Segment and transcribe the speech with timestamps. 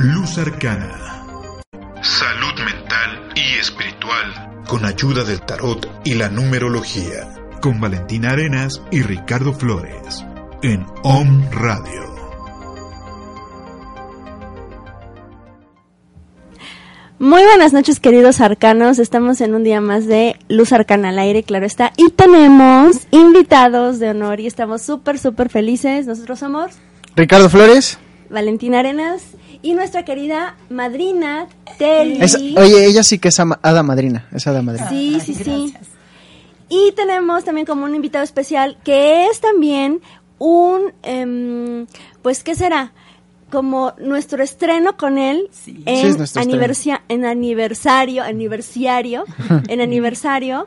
[0.00, 1.26] Luz Arcana.
[2.02, 4.62] Salud mental y espiritual.
[4.68, 7.34] Con ayuda del tarot y la numerología.
[7.60, 10.24] Con Valentina Arenas y Ricardo Flores.
[10.62, 12.14] En OM Radio.
[17.18, 19.00] Muy buenas noches, queridos arcanos.
[19.00, 21.92] Estamos en un día más de Luz Arcana al aire, claro está.
[21.96, 26.06] Y tenemos invitados de honor y estamos súper, súper felices.
[26.06, 26.76] Nosotros somos
[27.16, 27.98] Ricardo Flores.
[28.30, 29.22] Valentina Arenas
[29.62, 31.46] y nuestra querida madrina
[31.78, 32.18] Telly.
[32.20, 34.26] Es- oye, ella sí que es ama- hada madrina.
[34.32, 34.88] Es hada madrina.
[34.88, 35.74] Sí, sí, sí.
[36.68, 40.00] Y tenemos también como un invitado especial que es también
[40.38, 41.86] un, em,
[42.22, 42.92] pues, ¿qué será?
[43.50, 46.52] Como nuestro estreno con él Sí, en, es nuestro estreno.
[46.62, 49.24] aniversia- en aniversario, aniversario,
[49.68, 50.66] en aniversario,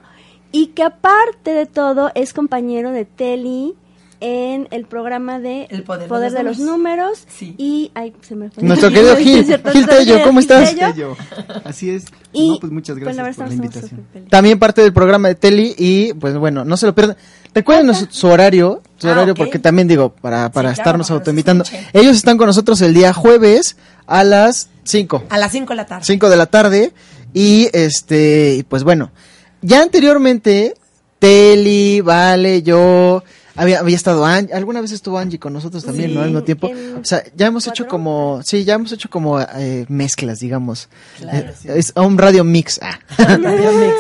[0.51, 3.75] y que aparte de todo es compañero de Teli
[4.21, 7.55] en el programa de El Poder de los números, Sí.
[7.57, 8.63] y ay, se me fue.
[8.63, 9.43] Nuestro querido Gil.
[9.45, 10.75] Gil Tello, ¿cómo Gil estás?
[10.75, 11.17] Tello.
[11.65, 12.05] Así es.
[12.31, 14.05] Y, no, pues muchas gracias por la invitación.
[14.29, 17.17] También parte del programa de Teli y pues bueno, no se lo pierdan.
[17.53, 21.09] Recuerden su, su horario, su Ah, horario porque también digo, para, para Sí, claro, estarnos
[21.09, 21.65] los autoinvitando.
[21.91, 23.75] Ellos están con nosotros el día jueves
[24.07, 25.23] a las 5.
[25.29, 26.05] A las 5 de la tarde.
[26.05, 26.91] 5 de la tarde
[27.33, 29.11] y este y pues bueno,
[29.61, 30.75] ya anteriormente,
[31.19, 33.23] Teli, Vale, yo,
[33.55, 36.21] había, había estado Angie, alguna vez estuvo Angie con nosotros también, Sí, ¿no?
[36.21, 36.69] Al mismo tiempo.
[36.99, 40.89] O sea, ya hemos hecho como, sí, ya hemos hecho como eh, mezclas, digamos.
[41.19, 41.67] Claro, Eh, sí.
[41.69, 42.79] Es un radio mix.
[42.81, 42.99] ah.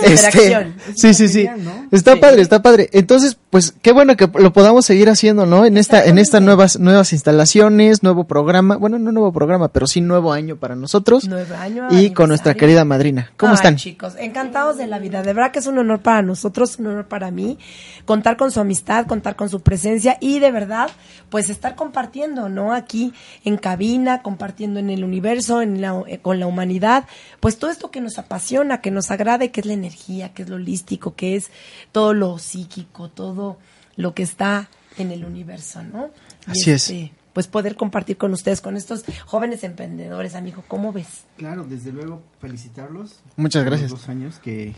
[0.03, 0.11] Este,
[0.45, 0.75] Interacción.
[0.95, 1.47] sí, sí, sí.
[1.57, 1.87] ¿no?
[1.91, 2.19] Está Sí.
[2.19, 2.89] padre, está padre.
[2.93, 5.65] Entonces, pues qué bueno que lo podamos seguir haciendo, ¿no?
[5.65, 10.01] En esta en estas nuevas nuevas instalaciones, nuevo programa, bueno, no nuevo programa, pero sí
[10.01, 11.91] nuevo año para nosotros Nueve años.
[11.93, 13.31] y con nuestra querida madrina.
[13.37, 13.75] ¿Cómo Ay, están?
[13.75, 15.21] chicos, encantados de la vida.
[15.21, 17.57] De verdad que es un honor para nosotros, un honor para mí,
[18.05, 20.89] contar con su amistad, contar con su presencia y de verdad,
[21.29, 22.73] pues estar compartiendo, ¿no?
[22.73, 27.05] Aquí en cabina, compartiendo en el universo, en la, eh, con la humanidad,
[27.39, 30.49] pues todo esto que nos apasiona, que nos agrade, que es la energía, que es
[30.49, 31.49] lo holístico, que es
[31.91, 33.57] todo lo psíquico, todo
[33.95, 36.09] lo que está en el universo, ¿no?
[36.47, 36.89] Y Así es.
[36.89, 40.63] este, Pues poder compartir con ustedes, con estos jóvenes emprendedores, amigo.
[40.67, 41.23] ¿Cómo ves?
[41.37, 43.21] Claro, desde luego felicitarlos.
[43.37, 43.91] Muchas por gracias.
[43.91, 44.73] Los dos años que,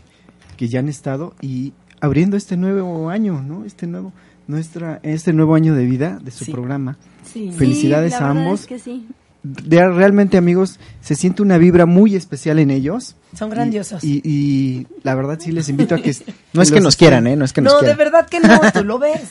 [0.56, 3.64] que ya han estado y abriendo este nuevo año, ¿no?
[3.64, 4.12] Este nuevo,
[4.46, 6.52] nuestra, este nuevo año de vida de su Sí.
[6.52, 6.96] programa.
[7.22, 7.50] Sí.
[7.56, 8.60] Felicidades Sí, la a ambos.
[8.62, 9.06] es que sí.
[9.42, 13.16] De- realmente, amigos, se siente una vibra muy especial en ellos.
[13.36, 14.02] Son grandiosos.
[14.02, 16.14] Y, y la verdad sí les invito a que...
[16.54, 17.36] No es que nos quieran, ¿eh?
[17.36, 19.30] No es que nos no, de verdad que no, tú lo ves.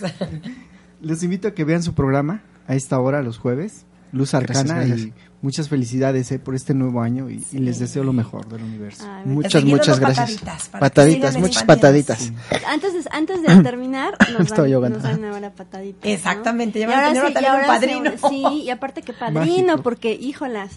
[1.01, 3.85] Les invito a que vean su programa a esta hora, los jueves.
[4.11, 5.07] Luz Gracias, Arcana gracias.
[5.07, 5.13] y
[5.43, 9.05] muchas felicidades eh, por este nuevo año y, y les deseo lo mejor del universo.
[9.07, 10.31] Ay, Muchas, muchas gracias.
[10.41, 12.31] pataditas Pataditas, muchas pataditas.
[12.67, 16.03] Antes de, antes de terminar, nos Estoy van, nos van ahora pataditas.
[16.03, 16.09] ¿no?
[16.11, 18.11] Exactamente, ya van a tener sí- también un ahora padrino.
[18.29, 19.83] sí, y aparte que padrino, Mágico.
[19.83, 20.71] porque híjolas,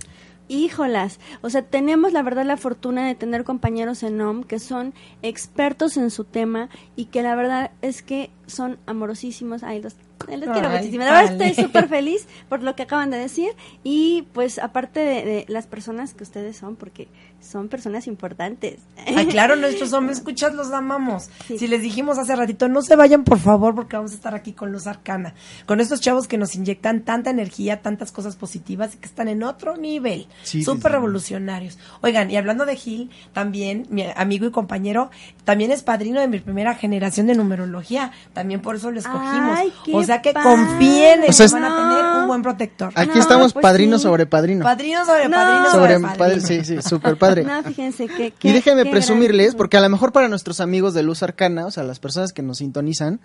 [0.48, 1.18] híjolas.
[1.42, 5.96] O sea, tenemos la verdad la fortuna de tener compañeros en OM que son expertos
[5.96, 9.62] en su tema y que la verdad es que son amorosísimos.
[9.62, 11.04] Ay, los, quiero muchísimo.
[11.04, 11.48] La verdad vale.
[11.48, 13.50] estoy súper feliz por lo que acaban de decir
[13.84, 17.08] y pues aparte de, de las personas que ustedes son, porque
[17.40, 18.78] son personas importantes.
[19.06, 21.28] Ay, claro, nuestros hombres, escuchas, los amamos.
[21.46, 21.58] Sí.
[21.58, 24.52] Si les dijimos hace ratito, no se vayan, por favor, porque vamos a estar aquí
[24.52, 25.34] con Luz Arcana.
[25.66, 29.42] Con estos chavos que nos inyectan tanta energía, tantas cosas positivas y que están en
[29.44, 30.26] otro nivel.
[30.42, 31.78] Sí, Súper revolucionarios.
[32.00, 35.10] Oigan, y hablando de Gil, también, mi amigo y compañero,
[35.44, 38.10] también es padrino de mi primera generación de numerología.
[38.32, 39.56] También por eso lo escogimos.
[39.58, 40.48] Ay, qué o sea que padre.
[40.50, 42.92] confíen en O sea, que van a tener un buen protector.
[42.96, 44.02] Aquí No, estamos pues padrino sí.
[44.02, 44.64] sobre padrino.
[44.64, 45.36] Padrino sobre No.
[45.36, 46.46] padrino sobre sobre, padre, padrino.
[46.46, 47.44] sí, sí, súper padre.
[47.44, 48.32] No, fíjense que...
[48.42, 51.70] Y déjenme presumirles, gran- porque a lo mejor para nuestros amigos de Luz Arcana, o
[51.70, 53.20] sea, las personas que nos sintonizan,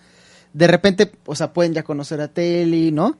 [0.54, 3.18] de repente, o sea, pueden ya conocer a Teli, ¿no?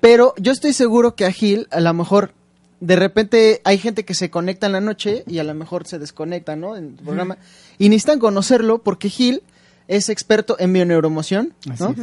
[0.00, 2.32] Pero yo estoy seguro que a Gil, a lo mejor,
[2.80, 5.98] de repente hay gente que se conecta en la noche y a lo mejor se
[5.98, 6.76] desconecta, ¿no?
[6.76, 7.38] En el programa.
[7.78, 9.42] Y necesitan conocerlo porque Gil
[9.88, 11.90] es experto en bioneuromoción, Así ¿no?
[11.90, 11.98] es.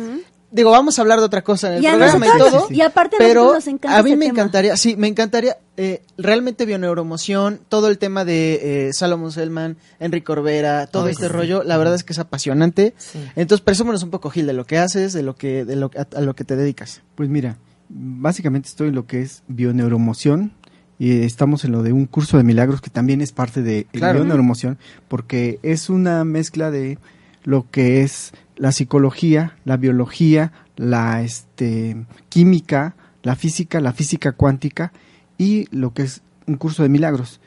[0.56, 2.68] Digo, vamos a hablar de otra cosa en el Y programa y todo.
[2.72, 4.32] y aparte a pero nosotros nos encanta a mí me tema.
[4.32, 10.24] encantaría, sí, me encantaría eh, realmente bioneuromoción, todo el tema de eh, Salomon Selman, Enrique
[10.24, 11.32] Corbera, todo este sí.
[11.32, 12.94] rollo, la verdad es que es apasionante.
[12.98, 13.20] Sí.
[13.36, 16.18] Entonces, presúmenos un poco, Gil, de lo que haces, de lo que, de lo, a,
[16.18, 17.02] a lo que te dedicas.
[17.16, 17.58] Pues mira,
[17.90, 20.54] básicamente estoy en lo que es bioneuromoción
[20.98, 24.20] y estamos en lo de un curso de milagros que también es parte de Claro.
[24.20, 24.78] bioneuromoción
[25.10, 26.98] porque es una mezcla de
[27.44, 34.94] lo que es la psicología, la biología, la este química, la física, la física cuántica
[35.38, 37.40] y lo que es un curso de milagros.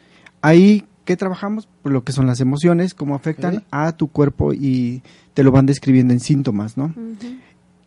[0.43, 1.67] Ahí ¿qué trabajamos?
[1.83, 5.03] Pues lo que son las emociones, cómo afectan a tu cuerpo y
[5.33, 6.93] te lo van describiendo en síntomas, ¿no?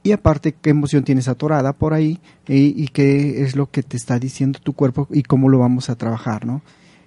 [0.01, 3.95] Y aparte qué emoción tienes atorada por ahí y, y qué es lo que te
[3.95, 6.63] está diciendo tu cuerpo y cómo lo vamos a trabajar, ¿no?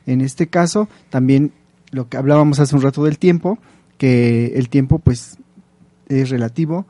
[0.07, 1.51] En este caso, también
[1.91, 3.59] lo que hablábamos hace un rato del tiempo,
[3.99, 5.39] que el tiempo pues
[6.09, 6.87] es relativo,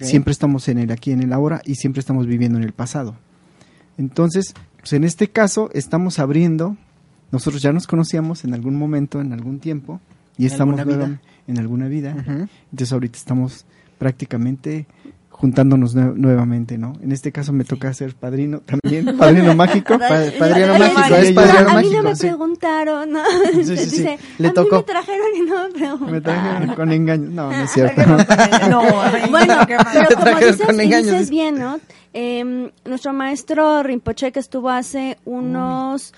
[0.00, 3.16] siempre estamos en el aquí, en el ahora y siempre estamos viviendo en el pasado.
[3.96, 6.76] Entonces, pues en este caso estamos abriendo,
[7.32, 10.00] nosotros ya nos conocíamos en algún momento, en algún tiempo,
[10.36, 12.10] y En estamos alguna en alguna vida.
[12.70, 13.64] Entonces ahorita estamos
[13.98, 14.86] prácticamente
[15.40, 16.94] juntándonos nue- nuevamente, ¿no?
[17.00, 19.98] En este caso me toca ser padrino también, padrino mágico.
[19.98, 22.20] Pa- padrino mágico, es padrino a mí no mágico, me sí.
[22.26, 23.20] preguntaron, ¿no?
[23.54, 23.84] Sí, sí, sí.
[23.98, 24.76] Dice, Le a tocó.
[24.76, 26.10] mí me trajeron y no me preguntaron.
[26.12, 27.30] Me trajeron con engaños.
[27.30, 28.02] No, no es cierto.
[28.06, 29.78] No, ay, Bueno, pero
[30.08, 31.30] como trajeron dices, con engaños, dices dice.
[31.30, 31.78] bien, ¿no?
[32.14, 36.14] Eh, nuestro maestro Rinpoche que estuvo hace unos,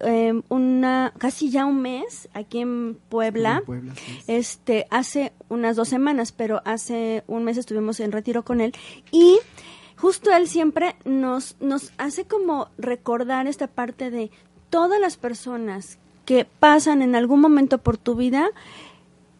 [0.00, 3.58] eh, una, casi ya un mes aquí en Puebla.
[3.58, 4.18] En Puebla, sí.
[4.26, 8.72] Este, hace unas dos semanas, pero hace un mes estuvimos en retiro con él
[9.10, 9.38] y
[9.96, 14.30] justo él siempre nos, nos hace como recordar esta parte de
[14.70, 18.50] todas las personas que pasan en algún momento por tu vida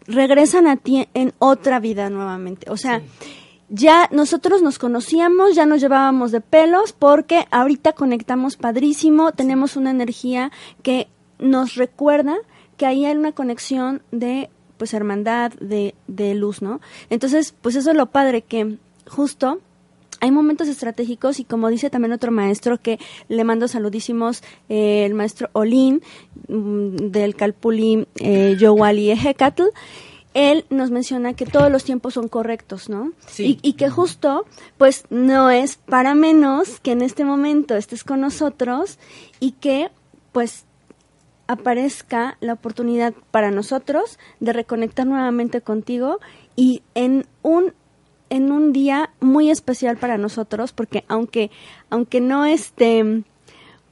[0.06, 2.70] regresan a ti en otra vida nuevamente.
[2.70, 3.02] O sea,
[3.68, 9.90] ya nosotros nos conocíamos, ya nos llevábamos de pelos porque ahorita conectamos padrísimo, tenemos una
[9.90, 10.52] energía
[10.82, 12.36] que nos recuerda
[12.76, 16.80] que ahí hay una conexión de pues hermandad, de, de luz, ¿no?
[17.08, 19.60] Entonces, pues eso es lo padre que justo
[20.20, 25.14] hay momentos estratégicos y como dice también otro maestro que le mando saludísimos, eh, el
[25.14, 26.02] maestro Olin
[26.48, 29.64] mm, del Calpuli eh, Yowali Ejecatl,
[30.34, 33.12] él nos menciona que todos los tiempos son correctos, ¿no?
[33.26, 33.58] Sí.
[33.62, 34.44] Y, y que justo,
[34.76, 38.98] pues no es para menos que en este momento estés con nosotros
[39.40, 39.90] y que,
[40.32, 40.66] pues,
[41.46, 46.20] aparezca la oportunidad para nosotros de reconectar nuevamente contigo
[46.56, 47.74] y en un
[48.30, 51.50] en un día muy especial para nosotros porque aunque
[51.90, 53.22] aunque no este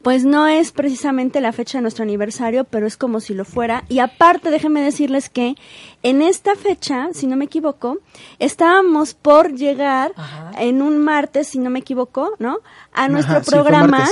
[0.02, 3.84] pues no es precisamente la fecha de nuestro aniversario, pero es como si lo fuera.
[3.88, 5.54] Y aparte, déjenme decirles que
[6.02, 7.98] en esta fecha, si no me equivoco,
[8.38, 10.50] estábamos por llegar Ajá.
[10.58, 12.58] en un martes, si no me equivoco, ¿no?
[12.92, 14.08] A nuestro Ajá, programa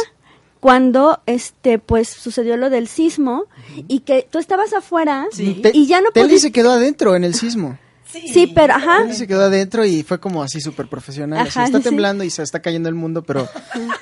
[0.61, 3.45] cuando este pues sucedió lo del sismo
[3.89, 5.55] y que tú estabas afuera Sí.
[5.63, 7.79] Te- y ya no Telly pudiste se quedó adentro en el sismo.
[8.13, 9.03] Sí, pero ajá.
[9.03, 11.41] Telly se quedó adentro y fue como así súper profesional.
[11.41, 11.89] así, Ajá, está sí, sí.
[11.91, 13.49] temblando y se está cayendo el mundo, pero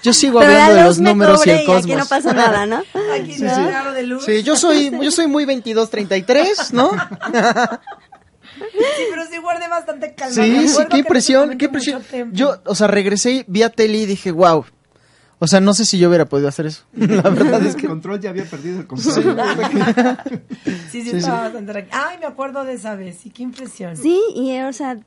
[0.03, 1.85] yo sigo Pero hablando la de los me números y el cosmos.
[1.85, 2.83] aquí no pasa nada, ¿no?
[3.15, 3.95] Aquí Sí, no, sí.
[3.95, 4.25] de luz.
[4.25, 6.91] Sí, yo soy, yo soy muy 2233, ¿no?
[6.91, 10.35] Sí, pero sí guardé bastante calma.
[10.35, 12.03] Sí, sí, qué impresión, qué impresión.
[12.33, 14.65] Yo, o sea, regresé y vi a Telly y dije, wow.
[15.40, 16.83] O sea, no sé si yo hubiera podido hacer eso.
[16.92, 19.37] La verdad es El que control ya había perdido el control.
[20.90, 21.42] Sí, sí, Sí, estaba sí.
[21.45, 22.07] bastante tranquila.
[22.09, 23.18] Ay, me acuerdo de esa vez.
[23.23, 23.97] Sí, qué impresión.
[23.97, 24.99] Sí, y eh, o sea,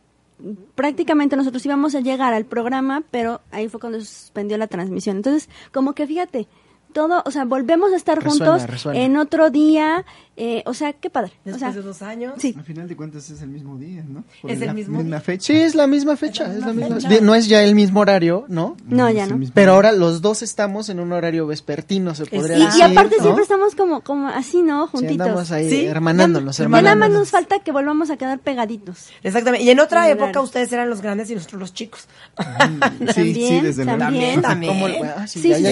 [0.76, 5.18] prácticamente nosotros íbamos a llegar al programa, pero ahí fue cuando se suspendió la transmisión.
[5.18, 6.48] Entonces, como que fíjate,
[6.92, 9.00] todo, o sea, volvemos a estar Resuena, juntos resuena.
[9.02, 10.06] en otro día,
[10.38, 11.32] eh, o sea, qué padre.
[11.32, 12.34] O Después sea, de dos años.
[12.38, 12.54] sí.
[12.58, 14.24] Al final de cuentas es el mismo día, ¿no?
[14.44, 15.22] Es el la mismo misma día.
[15.22, 15.46] fecha.
[15.48, 17.10] sí, es la misma fecha, Es la es la misma misma.
[17.10, 17.10] fecha.
[17.10, 18.78] de- no es ya el mismo horario, ¿no?
[18.88, 19.48] No, ya el no.
[19.54, 19.76] Pero día.
[19.76, 22.78] ahora los dos estamos en un horario vespertino, se podría Y, Exacto.
[22.78, 22.98] y decir.
[22.98, 23.24] aparte ¿no?
[23.24, 24.86] siempre estamos como, como así, ¿no?
[24.88, 25.28] Sí, Juntitos.
[25.28, 29.10] andamos ahí Sí, hermanándonos, Ya nada más nos falta que volvamos a quedar pegaditos.
[29.24, 29.64] Exactamente.
[29.66, 30.44] Y en otra Muy época raro.
[30.44, 32.08] ustedes eran los grandes y nosotros los chicos.
[32.38, 32.44] Sí,
[33.14, 34.00] sí, También, desde luego.
[34.00, 34.42] también.
[34.42, 34.74] También.
[34.74, 35.64] ¿Cómo lo- ah, sí, Sí, sí,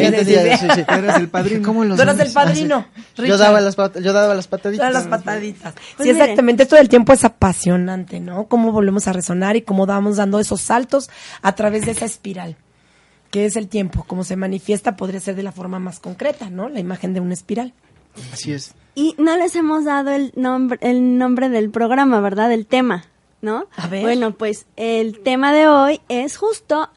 [1.18, 1.66] el padrino.
[1.66, 2.28] ¿Cómo los Tú eras el?
[2.30, 2.86] Ah, padrino,
[3.18, 4.94] Yo daba las pat- yo daba las pataditas.
[4.94, 5.74] Las pataditas.
[5.74, 6.22] Pues sí, miren.
[6.22, 6.64] exactamente.
[6.64, 8.46] Esto del tiempo es apasionante, ¿no?
[8.48, 11.10] Cómo volvemos a resonar y cómo vamos dando esos saltos
[11.42, 12.56] a través de esa espiral.
[13.32, 14.06] que es el tiempo?
[14.08, 16.68] Cómo se manifiesta podría ser de la forma más concreta, ¿no?
[16.68, 17.74] La imagen de una espiral.
[18.34, 18.74] Así es.
[18.96, 22.50] Y no les hemos dado el nombre, el nombre del programa, ¿verdad?
[22.50, 23.06] Del tema,
[23.42, 23.68] ¿no?
[23.78, 24.02] A ver.
[24.02, 26.90] Bueno, pues el tema de hoy es justo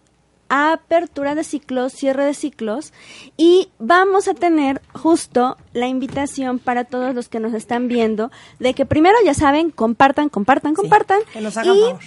[0.55, 2.93] apertura de ciclos, cierre de ciclos
[3.39, 8.75] y vamos a tener justo la invitación para todos los que nos están viendo de
[8.75, 12.01] que primero ya saben, compartan, compartan, compartan que nos hagan y favor.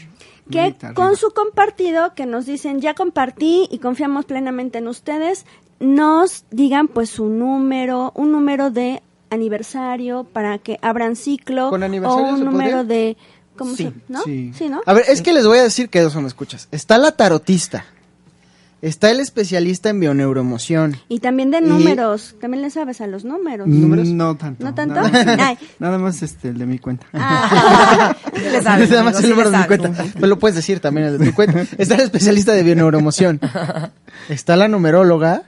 [0.51, 1.15] que con arriba.
[1.15, 5.47] su compartido que nos dicen ya compartí y confiamos plenamente en ustedes,
[5.79, 11.87] nos digan pues su número, un número de aniversario para que abran ciclo ¿Con o
[11.87, 12.83] un se número podría?
[12.83, 13.17] de
[13.57, 14.21] ¿cómo Sí, se, no?
[14.23, 14.51] sí.
[14.69, 14.81] ¿no?
[14.85, 16.67] A ver, es que les voy a decir que son escuchas.
[16.71, 17.85] Está la tarotista.
[18.85, 20.97] Está el especialista en bioneuroemoción.
[21.09, 23.67] Y también de Y- números, también le sabes a los números.
[23.67, 24.09] ¿Números?
[24.09, 24.63] No tanto.
[24.63, 24.93] ¿No tanto?
[24.95, 25.57] Nada más, Ay.
[25.79, 27.07] nada más, este, el de mi cuenta.
[27.13, 28.15] Ah,
[28.51, 29.91] le sabes, Nada más el número de mi cuenta.
[30.19, 31.65] Me lo puedes decir también el de mi cuenta.
[31.79, 33.39] Está el especialista de bioneuroemoción.
[34.29, 35.41] Está la numeróloga.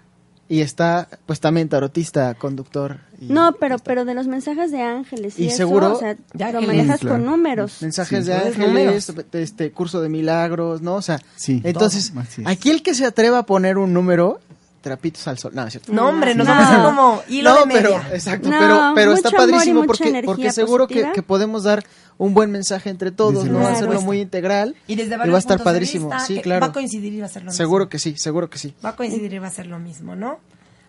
[0.50, 3.00] Y está, pues también tarotista, conductor.
[3.20, 6.16] y- no, pero pero de los mensajes de ángeles y, Y eso, seguro- o sea,
[6.51, 7.16] lo manejas Claro.
[7.18, 7.82] con números.
[7.82, 8.32] mensajes Sí.
[8.32, 10.96] de ángeles, este curso de milagros, ¿no?
[10.96, 14.39] O sea, Sí, entonces, todo, aquí el que se atreva a poner un número,
[14.88, 15.51] trapitos al sol.
[15.53, 15.91] No, es cierto.
[15.94, 16.53] No, hombre, nos No.
[16.53, 17.82] vamos a como hilo no, de media.
[17.82, 21.84] pero exacto, No, pero pero está y padrísimo porque porque seguro que, que podemos dar
[22.17, 23.67] un buen mensaje entre todos, Desde no luego.
[23.75, 26.10] hacerlo muy integral Y desde va varios a estar padrísimo.
[26.10, 26.62] vista, sí, claro.
[26.62, 27.89] Va a coincidir y va a ser lo Seguro mismo.
[27.89, 28.74] que sí, seguro que sí.
[28.84, 30.39] Va a coincidir y va a ser lo mismo, ¿no?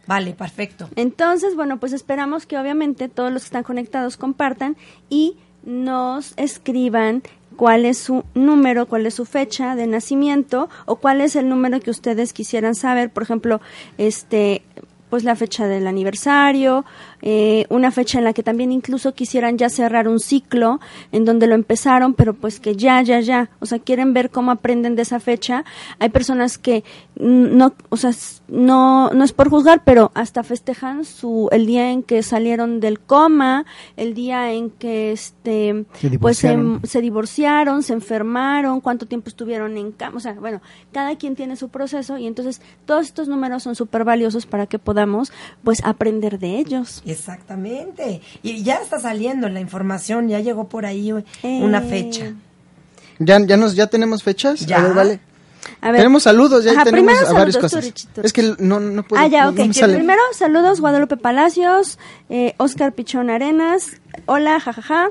[0.07, 0.89] Vale, perfecto.
[0.97, 4.77] Entonces, bueno, pues esperamos que obviamente todos los que están conectados compartan
[5.11, 7.23] y nos escriban
[7.59, 11.81] cuál es su número, cuál es su fecha de nacimiento o cuál es el número
[11.81, 13.61] que ustedes quisieran saber, por ejemplo,
[13.99, 14.63] este
[15.11, 16.85] pues la fecha del aniversario,
[17.23, 20.81] eh, una fecha en la que también incluso quisieran ya cerrar un ciclo
[21.13, 24.51] en donde lo empezaron, pero pues que ya, ya, ya, o sea, quieren ver cómo
[24.51, 25.65] aprenden de esa fecha.
[25.99, 26.85] Hay personas que
[27.17, 28.13] no, o sea,
[28.49, 33.01] no, no es por juzgar, pero hasta festejan su, el día en que salieron del
[33.01, 39.29] coma, el día en que este, Se pues se, se divorciaron, se enfermaron, cuánto tiempo
[39.29, 40.61] estuvieron en cama, o sea, bueno,
[40.93, 44.79] cada quien tiene su proceso y entonces todos estos números son súper valiosos para que
[44.79, 45.33] podamos
[45.65, 47.03] pues aprender de ellos.
[47.13, 48.21] Exactamente.
[48.43, 52.33] Y ya está saliendo la información, ya llegó por ahí una Eh, fecha.
[53.19, 54.61] Ya ya nos ya tenemos fechas.
[54.67, 54.79] Ya.
[54.79, 55.21] A ver, vale.
[55.81, 56.01] A ver.
[56.01, 58.09] tenemos saludos, ya Ajá, tenemos a varias saludos, cosas.
[58.15, 58.21] tú.
[58.23, 59.57] Es que no no puedo Ah, ya, no- ok.
[59.59, 59.95] no me Sí, sale.
[59.95, 61.99] Primero, saludos, Guadalupe Palacios,
[62.31, 63.93] eh, Oscar Pichón Arenas,
[64.27, 65.11] hola, jajaja,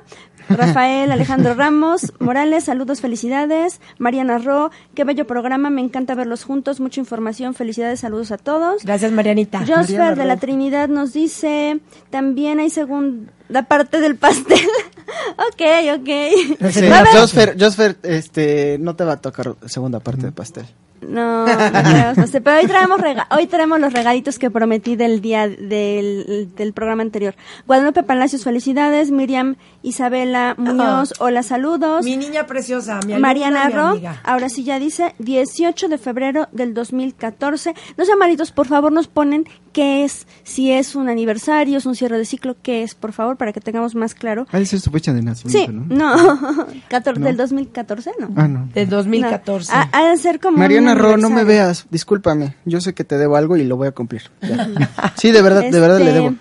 [0.50, 3.80] Rafael Alejandro Ramos Morales, saludos, felicidades.
[3.98, 8.84] Mariana Ro, qué bello programa, me encanta verlos juntos, mucha información, felicidades, saludos a todos.
[8.84, 9.66] Gracias, Marianita.
[9.66, 14.58] Josfer de la Trinidad nos dice, también hay segunda parte del pastel.
[15.38, 16.72] ok, ok.
[16.72, 20.66] Sí, Josfer, Josfer, este, no te va a tocar segunda parte de pastel.
[21.01, 25.48] No, no pastel, pero hoy traemos, rega- hoy traemos los regalitos que prometí del día
[25.48, 27.36] del, del programa anterior.
[27.66, 29.12] Guadalupe Palacios, felicidades.
[29.12, 32.04] Miriam Isabela Muñoz, hola, saludos.
[32.04, 34.22] Mi niña preciosa, mi alumna, Mariana mi Ro, amiga.
[34.24, 37.74] ahora sí ya dice, 18 de febrero del 2014.
[37.98, 41.96] No sean malitos, por favor nos ponen qué es, si es un aniversario, es un
[41.96, 44.48] cierre de ciclo, qué es, por favor, para que tengamos más claro.
[44.51, 46.16] Ah, es tu fecha de Sí, nacimiento, ¿no?
[46.16, 47.25] no, 14 No.
[47.27, 48.30] del 2014, no.
[48.36, 48.68] Ah, no.
[48.74, 49.72] De 2014.
[49.72, 49.77] No.
[49.80, 52.56] Ha, ha de ser como Mariana un no me veas, discúlpame.
[52.65, 54.24] Yo sé que te debo algo y lo voy a cumplir.
[54.41, 54.67] Ya.
[55.15, 56.36] Sí, de verdad, de verdad le Este, debo.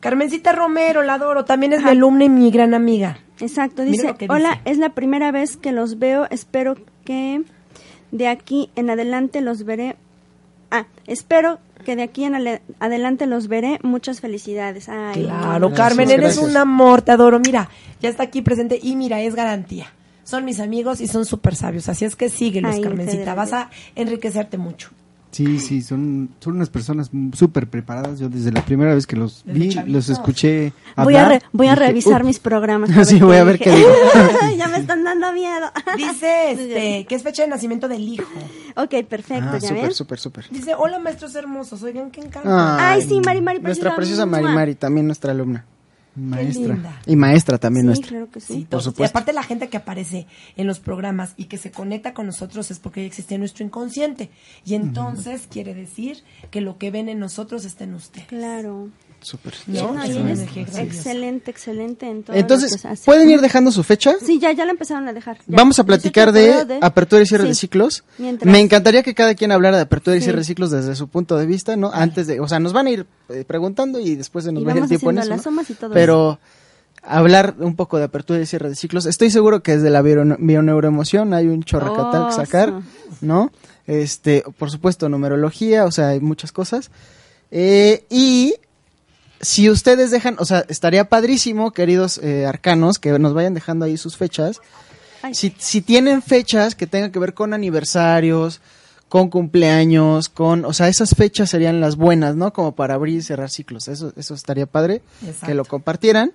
[0.00, 3.18] Carmencita Romero, la adoro, también es mi alumna y mi gran amiga.
[3.40, 7.42] Exacto, dice, hola, es la primera vez que los veo, espero que
[8.12, 9.96] de aquí en adelante los veré.
[10.70, 12.36] Ah, espero que de aquí en
[12.78, 13.78] adelante los veré.
[13.82, 14.88] Muchas felicidades.
[14.88, 16.44] Ay, Claro, Gracias, Carmen, eres gracias.
[16.44, 17.40] un amor, te adoro.
[17.40, 17.68] Mira,
[18.00, 19.86] ya está aquí presente y mira, es garantía.
[20.28, 23.34] Son mis amigos y son súper sabios, así es que síguelos, Ay, Carmencita.
[23.34, 24.90] Vas a enriquecerte mucho.
[25.30, 28.18] Sí, sí, son, son unas personas súper preparadas.
[28.18, 29.92] Yo desde la primera vez que los Desde vi, chavitos.
[29.94, 32.90] los escuché Voy a, re- voy a dije, revisar mis programas.
[33.08, 33.88] Sí, voy a ver qué digo.
[34.58, 35.66] ya me están dando miedo.
[35.96, 38.24] Dice este, que es fecha de nacimiento del hijo.
[38.76, 39.92] ok, perfecto, Ah, ya súper, ven.
[39.94, 40.46] súper, súper.
[40.50, 42.48] Dice, hola maestros hermosos, oigan qué encanto.
[42.52, 44.24] Ay, sí, Mari, Mari, Nuestra preciosa.
[44.24, 45.64] preciosa Mari Mari, también nuestra alumna.
[46.18, 47.00] Maestra.
[47.06, 48.08] Y maestra también Sí, nuestra.
[48.08, 48.46] claro que sí.
[48.54, 48.82] Sí, por todos.
[48.82, 49.16] Y supuesto.
[49.18, 52.78] aparte la gente que aparece en los programas y que se conecta con nosotros es
[52.78, 54.30] porque ya existe nuestro inconsciente.
[54.64, 58.22] Y entonces quiere decir que lo que ven en nosotros está en usted.
[58.28, 58.88] Claro.
[59.20, 59.54] Súper.
[60.76, 62.88] Excelente, excelente en Entonces, que.
[63.04, 64.14] ¿pueden ir dejando su fecha?
[64.24, 65.38] Sí, ya, ya la empezaron a dejar.
[65.46, 65.56] ya.
[65.56, 67.48] Vamos a 18 platicar febrero de apertura y cierre Sí.
[67.48, 68.04] de ciclos.
[68.18, 70.24] Mientras- Me encantaría que cada quien hablara de apertura y Sí.
[70.24, 71.90] cierre de ciclos desde su punto de vista, ¿no?
[71.92, 74.66] Antes de, o sea, nos van a ir eh, preguntando y después se nos Y
[74.66, 75.28] va el tiempo en eso.
[75.28, 75.42] las ¿no?
[75.44, 76.38] sumas y todo Pero
[77.02, 79.06] hablar un poco de apertura y cierre de ciclos.
[79.06, 82.72] Estoy seguro que desde la bio- bioneuroemoción hay un chorrecatal que Oh, sacar,
[83.10, 83.16] sí.
[83.26, 83.50] ¿no?
[83.86, 86.90] Este, por supuesto, numerología, o sea, hay muchas cosas.
[87.50, 88.54] Eh, y
[89.40, 93.96] si ustedes dejan, o sea, estaría padrísimo, queridos eh, arcanos, que nos vayan dejando ahí
[93.96, 94.60] sus fechas.
[95.32, 98.60] Si, si tienen fechas que tengan que ver con aniversarios,
[99.08, 102.52] con cumpleaños, con, o sea, esas fechas serían las buenas, ¿no?
[102.52, 103.88] Como para abrir y cerrar ciclos.
[103.88, 105.46] Eso, eso estaría padre Exacto.
[105.46, 106.32] que lo compartieran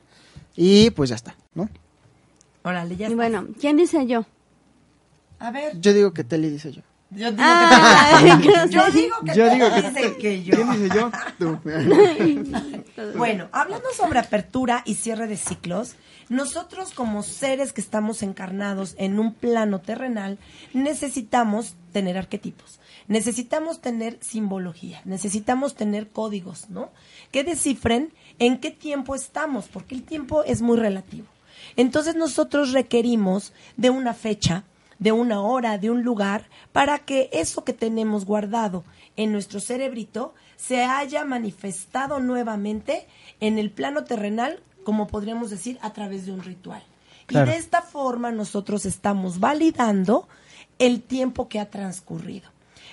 [0.55, 1.69] y pues ya está, ¿no?
[2.63, 4.25] Órale, ya Y bueno, ¿quién dice yo?
[5.39, 6.81] A ver, Yo digo que Teli dice yo.
[7.15, 8.69] Yo digo que...
[8.69, 10.55] yo digo que Yo tú digo que- dices que yo.
[10.55, 11.11] ¿Quién dice yo?
[11.39, 11.59] Tú.
[13.17, 15.95] Bueno, hablando sobre apertura y cierre de ciclos,
[16.29, 20.37] nosotros como seres que estamos encarnados en un plano terrenal,
[20.73, 26.91] necesitamos tener arquetipos, necesitamos tener simbología, necesitamos tener códigos, ¿no?
[27.31, 31.27] Que descifren en qué tiempo estamos, porque el tiempo es muy relativo.
[31.75, 34.63] Entonces nosotros requerimos de una fecha,
[35.03, 38.85] de una hora, de un lugar, para que eso que tenemos guardado
[39.17, 43.05] en nuestro cerebrito se haya manifestado nuevamente
[43.41, 46.81] en el plano terrenal, como podríamos decir, a través de un ritual.
[47.25, 47.51] Claro.
[47.51, 50.29] Y de esta forma nosotros estamos validando
[50.79, 52.49] el tiempo que ha transcurrido.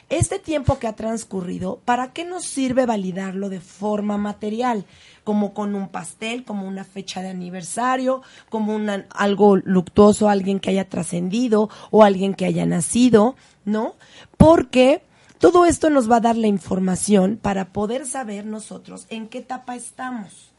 [0.09, 4.85] Este tiempo que ha transcurrido, ¿para qué nos sirve validarlo de forma material?
[5.25, 10.71] Como con un pastel, como una fecha de aniversario, como una- algo luctuoso, alguien que
[10.71, 13.95] haya trascendido o alguien que haya nacido, ¿no?
[14.37, 15.03] Porque
[15.39, 19.77] todo esto nos va a dar la información para poder saber nosotros en qué etapa
[19.77, 20.50] estamos.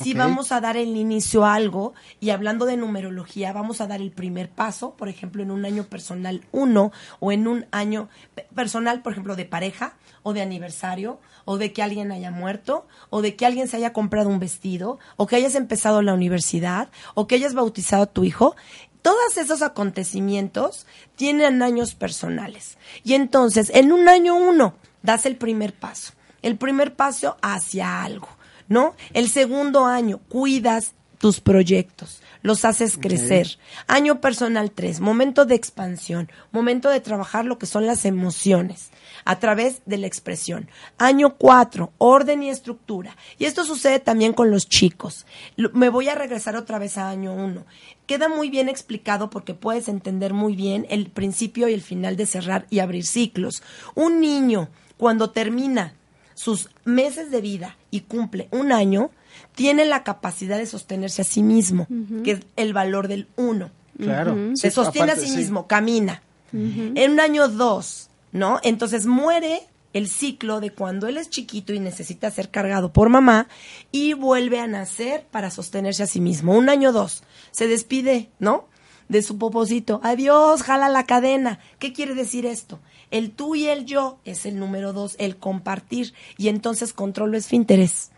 [0.00, 0.18] Si Ok.
[0.18, 4.12] vamos a dar el inicio a algo, y hablando de numerología, vamos a dar el
[4.12, 9.02] primer paso, por ejemplo, en un año personal uno, o en un año pe- personal,
[9.02, 13.34] por ejemplo, de pareja, o de aniversario, o de que alguien haya muerto, o de
[13.34, 17.34] que alguien se haya comprado un vestido, o que hayas empezado la universidad, o que
[17.34, 18.54] hayas bautizado a tu hijo.
[19.02, 22.78] Todos esos acontecimientos tienen años personales.
[23.04, 26.12] Y entonces, en un año uno, das el primer paso.
[26.42, 28.28] El primer paso hacia algo.
[28.68, 28.94] ¿No?
[29.12, 33.58] El segundo año, cuidas tus proyectos, los haces crecer.
[33.86, 38.90] Año personal 3, momento de expansión, momento de trabajar lo que son las emociones
[39.24, 40.70] a través de la expresión.
[40.96, 43.16] Año 4, orden y estructura.
[43.38, 45.26] Y esto sucede también con los chicos.
[45.56, 47.64] Me voy a regresar otra vez a año 1.
[48.06, 52.26] Queda muy bien explicado porque puedes entender muy bien el principio y el final de
[52.26, 53.62] cerrar y abrir ciclos.
[53.94, 55.94] Un niño, cuando termina
[56.38, 59.10] sus meses de vida y cumple un año,
[59.56, 61.88] tiene la capacidad de sostenerse a sí mismo,
[62.22, 63.70] que es el valor del uno.
[63.98, 64.36] Claro.
[64.54, 65.36] Se Sí, sostiene aparte, a sí sí.
[65.36, 66.22] mismo, camina.
[66.52, 68.60] En un año dos, ¿no?
[68.62, 73.48] Entonces muere el ciclo de cuando él es chiquito y necesita ser cargado por mamá
[73.90, 76.56] y vuelve a nacer para sostenerse a sí mismo.
[76.56, 78.68] Un año dos, se despide, ¿no?
[79.08, 80.00] De su poposito.
[80.04, 81.58] Adiós, jala la cadena.
[81.80, 82.78] ¿Qué quiere decir esto?
[83.10, 86.12] El tú y el yo es el número dos, el compartir.
[86.36, 88.10] Y entonces controlo esfínteres.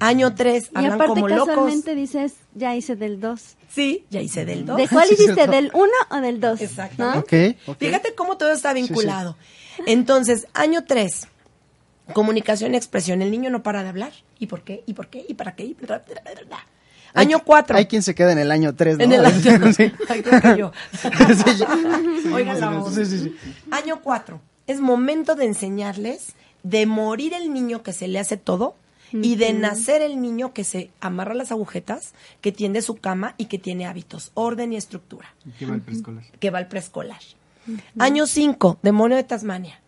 [0.00, 1.46] Año tres, Y hablan aparte como locos.
[1.48, 3.56] casualmente dices, ya hice del 2.
[3.70, 4.76] Sí, ya hice del dos.
[4.76, 5.46] ¿De cuál hiciste?
[5.46, 6.60] ¿Del 1 o del 2?
[6.60, 7.56] Exactamente.
[7.56, 7.78] Ok, ok.
[7.78, 9.36] Fíjate cómo todo está vinculado.
[9.86, 11.28] Entonces, año 3,
[12.12, 13.22] comunicación y expresión.
[13.22, 14.12] El niño no para de hablar.
[14.38, 14.82] ¿Y por qué?
[14.86, 15.24] ¿Y por qué?
[15.26, 15.64] ¿Y para qué?
[15.64, 16.56] ¿Y bla, bla, bla, bla.
[16.56, 16.77] Hay-
[17.14, 17.76] Año 4.
[17.76, 19.04] Hay quien se queda en el año 3, ¿no?
[19.04, 19.72] En el año.
[19.76, 19.92] Sí.
[20.08, 20.72] Ay, creo que yo.
[21.02, 21.68] Sí, ya.
[22.34, 22.94] Oigan la voz.
[22.94, 23.36] Sí, sí, sí.
[23.70, 24.40] Año 4.
[24.66, 28.74] Es momento de enseñarles de morir el niño que se le hace todo
[29.12, 33.46] y de nacer el niño que se amarra las agujetas, que tiende su cama y
[33.46, 35.34] que tiene hábitos, orden y estructura.
[35.58, 36.24] Que va al preescolar.
[36.38, 37.20] que va al preescolar.
[37.98, 39.80] Año 5, demonio de Tasmania.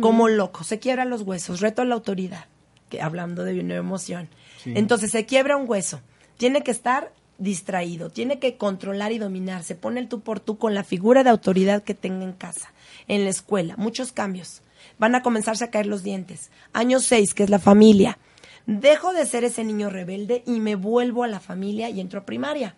[0.00, 2.44] Como loco, se quiebra los huesos, reto a la autoridad,
[2.90, 4.28] que hablando de una emoción.
[4.62, 4.74] Sí.
[4.76, 6.02] Entonces se quiebra un hueso,
[6.40, 10.56] tiene que estar distraído, tiene que controlar y dominar, se pone el tú por tú
[10.56, 12.72] con la figura de autoridad que tenga en casa,
[13.08, 14.62] en la escuela, muchos cambios.
[14.98, 16.50] Van a comenzarse a caer los dientes.
[16.72, 18.16] Año 6, que es la familia.
[18.64, 22.24] Dejo de ser ese niño rebelde y me vuelvo a la familia y entro a
[22.24, 22.74] primaria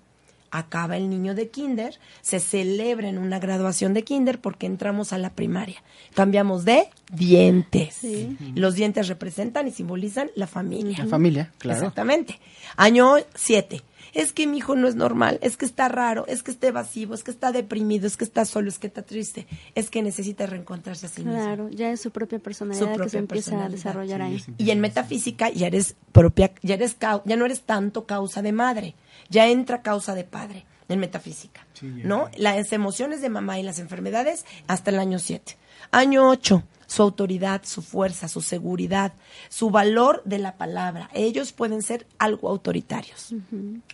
[0.53, 5.19] acaba el niño de kinder, se celebra en una graduación de kinder porque entramos a
[5.19, 5.83] la primaria.
[6.15, 7.95] Cambiamos de dientes.
[7.95, 8.37] Sí.
[8.55, 10.99] Los dientes representan y simbolizan la familia.
[10.99, 11.79] La familia, claro.
[11.81, 12.39] Exactamente.
[12.77, 13.83] Año 7.
[14.15, 17.15] Es que mi hijo no es normal, es que está raro, es que está evasivo,
[17.15, 20.45] es que está deprimido, es que está solo, es que está triste, es que necesita
[20.45, 21.41] reencontrarse a sí mismo.
[21.41, 23.77] Claro, ya es su propia personalidad Su que propia se empieza a personalidad.
[23.79, 24.45] desarrollar ahí.
[24.59, 28.95] Y en metafísica ya eres propia, ya eres ya no eres tanto causa de madre,
[29.33, 31.87] ya entra causa de padre en metafísica, Sí.
[32.05, 32.29] ¿no?
[32.37, 35.57] Las emociones de mamá y las enfermedades hasta el año 7.
[35.91, 39.15] Año 8, su autoridad, su fuerza, su seguridad,
[39.49, 41.09] su valor de la palabra.
[41.15, 43.35] Ellos pueden ser algo autoritarios.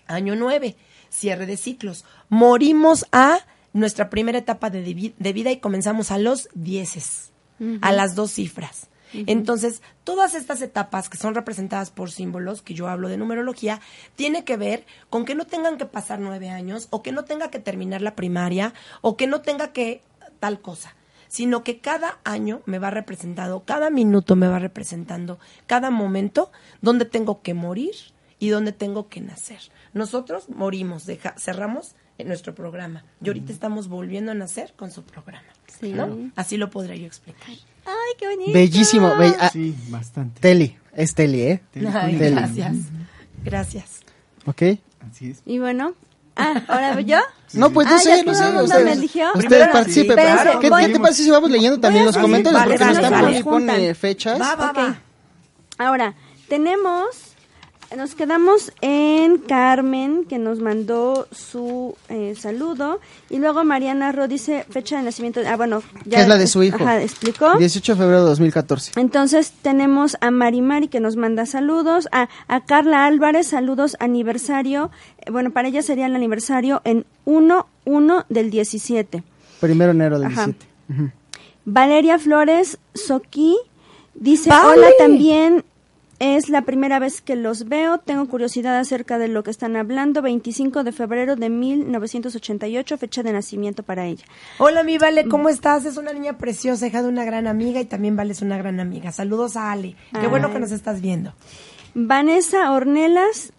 [0.07, 0.77] Año 9,
[1.09, 2.05] cierre de ciclos.
[2.29, 3.39] Morimos a
[3.73, 7.31] nuestra primera etapa de, de vida y comenzamos a los dieces,
[7.81, 8.89] a las dos cifras.
[9.13, 13.81] Entonces, todas estas etapas que son representadas por símbolos, que yo hablo de numerología,
[14.17, 17.51] tiene que ver con que no tengan que pasar nueve años, o que no tenga
[17.51, 20.03] que terminar la primaria, o que no tenga que
[20.41, 20.95] tal cosa,
[21.29, 27.05] sino que cada año me va representando, cada minuto me va representando, cada momento donde
[27.05, 27.95] tengo que morir
[28.39, 29.61] y donde tengo que nacer.
[29.95, 33.05] Nosotros morimos, deja- cerramos en nuestro programa.
[33.23, 35.47] Y ahorita estamos volviendo a nacer con su programa.
[35.81, 35.93] Sí.
[35.93, 36.31] ¿no?
[36.37, 37.49] Así lo podría yo explicar.
[37.49, 37.59] ¡Ay,
[38.19, 38.53] qué bonito!
[38.53, 39.17] Bellísimo.
[39.17, 40.41] be- ah, Sí, bastante.
[40.41, 41.63] Teli, es Teli, ¿eh?
[41.95, 42.35] Ay, Teli.
[42.37, 42.77] gracias.
[43.45, 43.85] Gracias.
[44.47, 44.63] ¿Ok?
[45.11, 45.43] Así es.
[45.47, 45.95] Y bueno,
[46.37, 47.19] ah, ¿ahora yo?
[47.55, 48.41] No, pues no Ah, sé, no sé.
[48.45, 49.27] el mundo Usted, me eligió.
[49.35, 50.09] usted Primero- participe.
[50.15, 50.61] Sí, claro.
[50.61, 52.61] ¿Qué, qué te parece si vamos leyendo también los comentarios?
[52.61, 53.37] vale, Porque vale, están vale.
[53.37, 53.95] ahí pone Juntan.
[53.95, 54.41] fechas.
[54.41, 54.77] Va, va, Ok.
[54.79, 54.99] va.
[55.79, 56.15] Ahora,
[56.49, 57.28] tenemos,
[57.97, 64.67] nos quedamos en Carmen, que nos mandó su eh, saludo, y luego Mariana Ro dice
[64.69, 66.77] fecha de nacimiento, ah, bueno, ya Que es la de su hijo.
[66.83, 67.57] Ajá, explicó.
[67.57, 68.93] 18 de febrero de 2014.
[69.01, 74.91] Entonces tenemos a Mari Mari que nos manda saludos, a, a Carla Álvarez, saludos aniversario,
[75.19, 79.23] eh, bueno, para ella sería el aniversario en 1-1 del 17.
[79.61, 80.47] Primero de enero del Ajá.
[80.47, 80.67] 17.
[80.91, 81.11] Ujú.
[81.65, 83.57] Valeria Flores Soqui
[84.15, 85.65] dice, hola también,
[86.19, 90.21] es la primera vez que los veo, tengo curiosidad acerca de lo que están hablando,
[90.21, 94.25] 25 de febrero de 1988, fecha de nacimiento para ella.
[94.59, 95.85] Hola, mi Vale, ¿cómo estás?
[95.85, 98.81] Es una niña preciosa, hija de una gran amiga y también Vale es una gran
[98.81, 99.13] amiga.
[99.13, 99.95] Saludos a Ale.
[100.21, 101.35] Qué bueno que nos estás viendo.
[101.95, 103.53] Vanessa Ornelas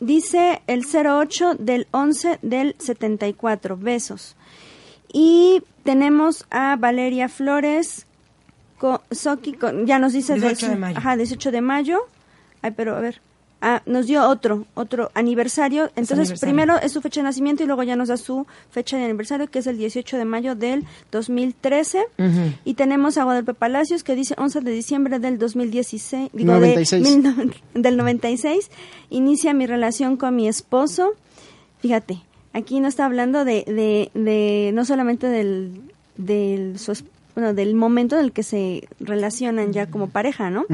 [0.00, 4.36] dice el 08 del 11 del 74, besos.
[5.12, 8.06] Y tenemos a Valeria Flores
[8.82, 10.98] co- Soki, con- ya nos dice 18 de mayo.
[10.98, 11.98] Ajá, 18 de mayo.
[12.62, 13.20] Ay, pero a ver.
[13.64, 15.84] Ah, nos dio otro, otro aniversario.
[15.94, 16.40] Entonces, aniversario.
[16.52, 19.46] primero es su fecha de nacimiento y luego ya nos da su fecha de aniversario,
[19.48, 22.02] que es el 18 de mayo del 2013.
[22.64, 26.30] Y tenemos a Guadalupe Palacios, que dice 11 de diciembre del 2016.
[26.32, 27.02] Digo, de 96.
[27.08, 27.36] mil no-
[27.74, 28.68] del 96.
[29.10, 31.12] Inicia mi relación con mi esposo.
[31.78, 32.18] Fíjate,
[32.52, 35.82] aquí no está hablando de, de, de no solamente del,
[36.16, 40.64] del, su es- bueno, del momento en el que se relacionan ya como pareja, ¿no?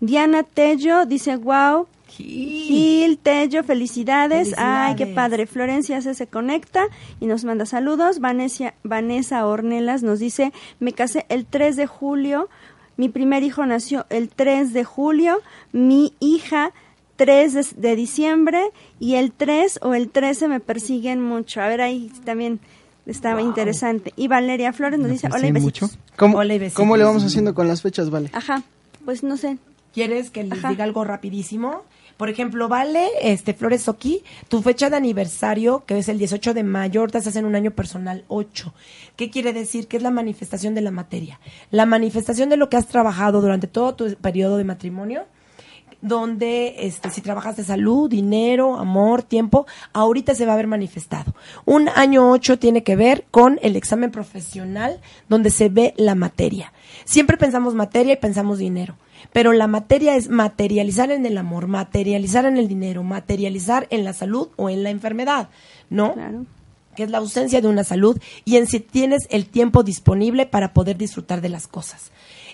[0.00, 4.54] Diana Tello dice, wow, Gil, Tello, felicidades.
[4.58, 5.46] Ay, qué padre.
[5.46, 6.84] Florencia se, se conecta
[7.20, 8.20] y nos manda saludos.
[8.20, 12.50] Vanessa, Vanessa Ornelas nos dice, me casé el 3 de julio
[12.96, 15.40] mi primer hijo nació el 3 de julio,
[15.72, 16.72] mi hija
[17.16, 18.70] 3 de, de diciembre
[19.00, 21.60] y el 3 o el 13 me persiguen mucho.
[21.60, 22.60] A ver, ahí también
[23.06, 24.12] estaba interesante.
[24.16, 25.90] Y Valeria Flores nos ¿Me dice, hola y persiguen besitos.
[25.92, 26.02] mucho?
[26.16, 26.76] ¿Cómo, Hola y besitos.
[26.76, 28.30] ¿Cómo le vamos haciendo con las fechas, Vale?
[28.32, 28.62] Ajá,
[29.04, 29.58] pues no sé.
[29.92, 30.70] ¿Quieres que les Ajá.
[30.70, 31.82] diga algo rapidísimo?
[32.16, 36.62] Por ejemplo, Vale, este, Flores Soki, tu fecha de aniversario, que es el 18 de
[36.62, 38.72] mayo, ahorita estás en un año personal 8.
[39.16, 39.88] ¿Qué quiere decir?
[39.88, 41.40] Que es la manifestación de la materia.
[41.70, 45.24] La manifestación de lo que has trabajado durante todo tu periodo de matrimonio,
[46.02, 51.34] donde este, si trabajas de salud, dinero, amor, tiempo, ahorita se va a ver manifestado.
[51.64, 56.72] Un año 8 tiene que ver con el examen profesional donde se ve la materia.
[57.04, 58.96] Siempre pensamos materia y pensamos dinero,
[59.32, 64.12] pero la materia es materializar en el amor, materializar en el dinero, materializar en la
[64.12, 65.48] salud o en la enfermedad,
[65.88, 66.14] ¿no?
[66.14, 66.44] Claro.
[66.96, 70.74] que es la ausencia de una salud y en si tienes el tiempo disponible para
[70.74, 72.10] poder disfrutar de las cosas.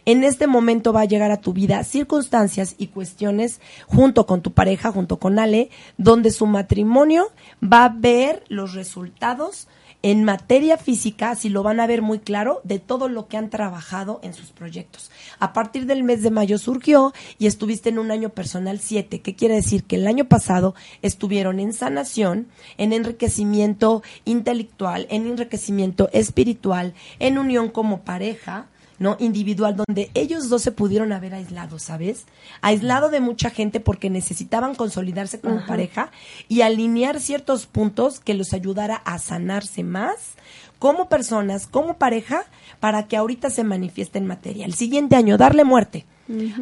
[0.08, 4.54] En este momento va a llegar a tu vida circunstancias y cuestiones junto con tu
[4.54, 5.68] pareja, junto con Ale,
[5.98, 7.30] donde su matrimonio
[7.62, 9.68] va a ver los resultados
[10.02, 13.50] en materia física, si lo van a ver muy claro, de todo lo que han
[13.50, 15.10] trabajado en sus proyectos.
[15.40, 19.34] A partir del mes de mayo surgió y estuviste en un año personal 7, que
[19.34, 26.94] quiere decir que el año pasado estuvieron en sanación, en enriquecimiento intelectual, en enriquecimiento espiritual,
[27.18, 29.16] en unión como pareja, ¿no?
[29.18, 32.26] Individual, donde ellos dos se pudieron haber aislado, ¿sabes?
[32.60, 36.10] Aislado de mucha gente porque necesitaban consolidarse como pareja
[36.48, 40.36] y alinear ciertos puntos que los ayudara a sanarse más
[40.78, 42.44] como personas, como pareja,
[42.80, 44.64] para que ahorita se manifieste en materia.
[44.64, 46.06] El siguiente año, darle muerte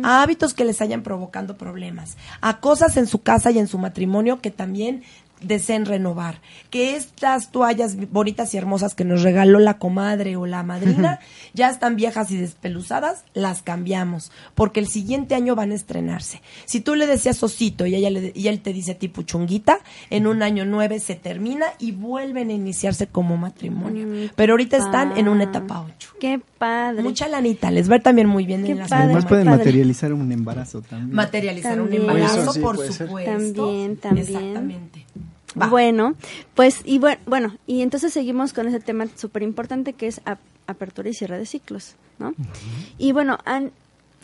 [0.05, 3.79] a hábitos que les hayan provocando problemas, a cosas en su casa y en su
[3.79, 5.03] matrimonio que también
[5.41, 10.63] deseen renovar, que estas toallas bonitas y hermosas que nos regaló la comadre o la
[10.63, 11.21] madrina
[11.55, 16.41] ya están viejas y despeluzadas, las cambiamos, porque el siguiente año van a estrenarse.
[16.65, 19.79] Si tú le decías osito y, ella le- y él te dice tipo chunguita,
[20.11, 24.07] en un año nueve se termina y vuelven a iniciarse como matrimonio.
[24.07, 26.11] Mm, Pero ahorita están en una pa- etapa ocho.
[26.21, 27.03] Qué padre.
[27.03, 29.45] Mucha lanita, les va a ir también muy bien Qué en las padre, Además pueden
[29.47, 29.59] padre.
[29.59, 31.15] materializar un embarazo también.
[31.15, 32.03] materializar un También.
[32.03, 33.07] embarazo, Eso sí, por puede ser.
[33.07, 33.33] supuesto.
[33.33, 34.27] También, también.
[34.27, 35.06] Exactamente.
[35.61, 35.69] Va.
[35.69, 36.15] Bueno,
[36.55, 40.39] pues y bueno, bueno, y entonces seguimos con ese tema súper importante que es ap-
[40.67, 42.35] apertura y cierre de ciclos, ¿no?
[42.99, 43.73] Y bueno, an-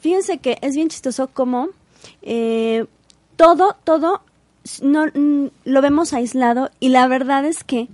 [0.01, 1.69] fíjense que es bien chistoso como
[2.23, 2.85] eh,
[3.37, 4.23] todo, todo
[4.83, 5.07] no,
[5.65, 7.89] lo vemos aislado y la verdad es que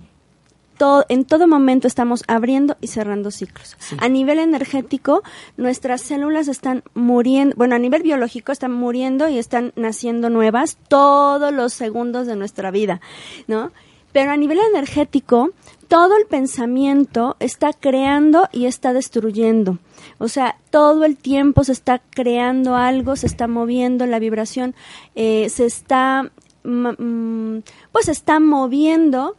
[0.79, 3.75] todo, en todo momento estamos abriendo y cerrando ciclos.
[3.99, 5.21] A nivel energético,
[5.57, 11.53] nuestras células están muriendo, bueno, a nivel biológico están muriendo y están naciendo nuevas todos
[11.53, 13.01] los segundos de nuestra vida,
[13.47, 13.71] ¿no?
[14.13, 15.51] Pero a nivel energético,
[15.89, 19.79] todo el pensamiento está creando y está destruyendo.
[20.17, 24.75] O sea, todo el tiempo se está creando algo, se está moviendo la vibración,
[25.15, 26.31] eh, se está,
[26.63, 27.57] mm,
[27.91, 29.35] pues se está moviendo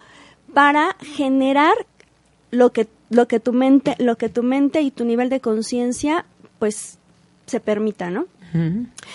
[0.53, 1.75] para generar
[2.51, 6.25] lo que lo que tu mente lo que tu mente y tu nivel de conciencia
[6.59, 6.99] pues
[7.47, 8.27] se permita no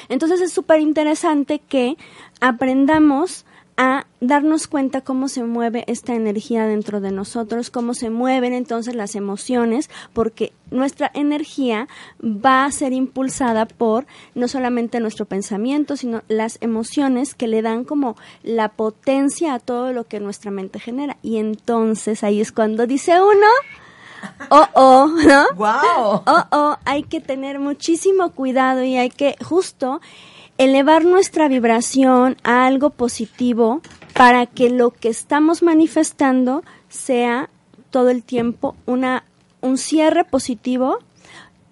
[0.07, 1.97] entonces es súper interesante que
[2.39, 3.45] aprendamos
[3.77, 8.95] a darnos cuenta cómo se mueve esta energía dentro de nosotros, cómo se mueven entonces
[8.95, 11.87] las emociones, porque nuestra energía
[12.23, 17.83] va a ser impulsada por no solamente nuestro pensamiento, sino las emociones que le dan
[17.83, 21.17] como la potencia a todo lo que nuestra mente genera.
[21.21, 23.47] Y entonces ahí es cuando dice uno,
[24.49, 25.47] oh, oh, ¿no?
[25.55, 26.23] ¡Guau!
[26.25, 29.99] Oh, oh, hay que tener muchísimo cuidado y hay que justo
[30.57, 33.81] elevar nuestra vibración a algo positivo
[34.13, 37.49] para que lo que estamos manifestando sea
[37.89, 39.23] todo el tiempo una
[39.61, 40.99] un cierre positivo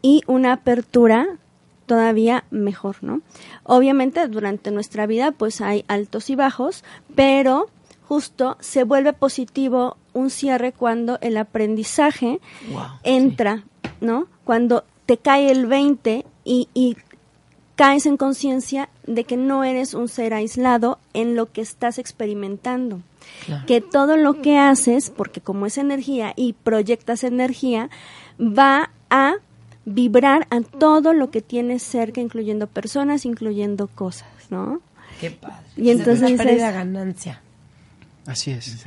[0.01, 1.37] y una apertura
[1.85, 3.21] todavía mejor, ¿no?
[3.63, 6.83] Obviamente durante nuestra vida pues hay altos y bajos,
[7.15, 7.67] pero
[8.07, 12.39] justo se vuelve positivo un cierre cuando el aprendizaje
[13.03, 13.63] entra,
[14.01, 14.27] ¿no?
[14.43, 16.97] Cuando te cae el 20 y, y
[17.83, 23.01] caes en conciencia de que no eres un ser aislado en lo que estás experimentando.
[23.67, 27.89] Que todo lo que haces, porque como es energía y proyectas energía,
[28.39, 29.33] va a
[29.85, 34.79] vibrar a todo lo que tienes cerca, incluyendo personas, incluyendo cosas, ¿no?
[35.19, 35.55] Qué padre.
[35.75, 37.41] Y entonces la dices- pérdida ganancia.
[38.25, 38.77] Así es.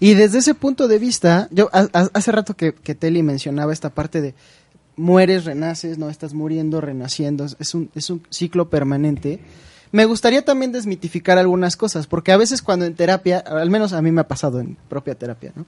[0.00, 3.72] Y desde ese punto de vista, yo ha- ha- hace rato que, que Teli mencionaba
[3.72, 4.34] esta parte de
[5.00, 9.40] mueres, renaces, no estás muriendo, renaciendo, es- un, es un ciclo permanente.
[9.92, 14.00] Me gustaría también desmitificar algunas cosas, porque a veces cuando en terapia, al menos a
[14.02, 15.66] mí me ha pasado en propia terapia, ¿no?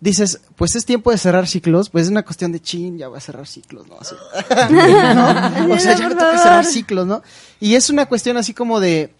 [0.00, 3.18] dices, pues es tiempo de cerrar ciclos, pues es una cuestión de chin, ya voy
[3.18, 3.96] a cerrar ciclos, ¿no?
[4.00, 4.14] Así.
[4.72, 5.74] ¿No?
[5.74, 7.20] O sea, ya me toca cerrar ciclos, ¿no?
[7.58, 9.12] Y es una cuestión así como de,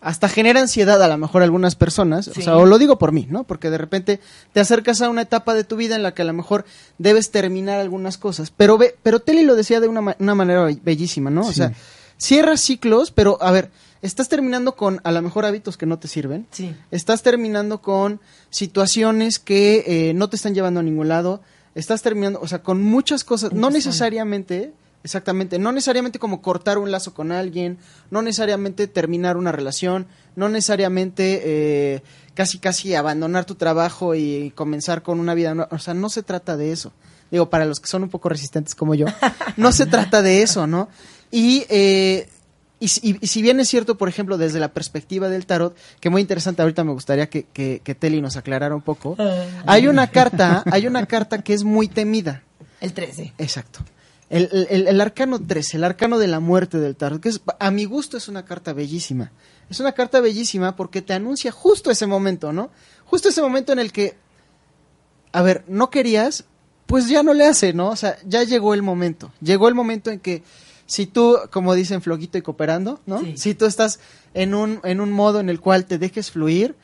[0.00, 3.12] hasta genera ansiedad a lo mejor a algunas personas, o sea, o lo digo por
[3.12, 3.44] mí, ¿no?
[3.44, 4.20] Porque de repente
[4.52, 6.64] te acercas a una etapa de tu vida en la que a lo mejor
[6.98, 10.78] debes terminar algunas cosas, pero ve, pero Telly lo decía de una, una manera be-
[10.82, 11.42] bellísima, ¿no?
[11.46, 11.72] O sea,
[12.16, 13.70] cierras ciclos, pero a ver,
[14.02, 16.74] estás terminando con a lo mejor hábitos que no te sirven, Sí.
[16.90, 21.40] estás terminando con situaciones que eh, no te están llevando a ningún lado,
[21.74, 24.72] estás terminando, o sea, con muchas cosas, no necesariamente,
[25.04, 27.78] exactamente, no necesariamente como cortar un lazo con alguien,
[28.10, 32.02] no necesariamente terminar una relación, no necesariamente eh,
[32.34, 36.22] casi casi abandonar tu trabajo y comenzar con una vida, nueva, o sea, no se
[36.22, 36.92] trata de eso.
[37.30, 39.06] Digo, para los que son un poco resistentes como yo,
[39.56, 40.88] no se trata de eso, ¿no?
[41.30, 42.28] Y eh,
[42.82, 46.08] y, si- y si bien es cierto, por ejemplo, desde la perspectiva del tarot, que
[46.08, 49.16] muy interesante, ahorita me gustaría que, que, que Telly nos aclarara un poco,
[49.66, 52.42] hay una carta, hay una carta que es muy temida.
[52.80, 53.34] El 13.
[53.36, 53.80] Exacto.
[54.30, 57.70] El, el- el- arcano 13, el arcano de la muerte del tarot, que es, a
[57.72, 59.32] mi gusto es una carta bellísima.
[59.68, 62.70] Es una carta bellísima porque te anuncia justo ese momento, ¿no?
[63.04, 64.16] Justo ese momento en el que,
[65.32, 66.44] a ver, no querías,
[66.86, 67.88] pues ya no le hace, ¿no?
[67.90, 69.32] O sea, ya llegó el momento.
[69.40, 70.42] Llegó el momento en que
[70.86, 73.20] si tú, como dicen Floguito y Cooperando, ¿no?
[73.20, 73.34] Sí.
[73.36, 74.00] Si tú estás
[74.34, 76.74] en un, en un modo en el cual te dejes fluir,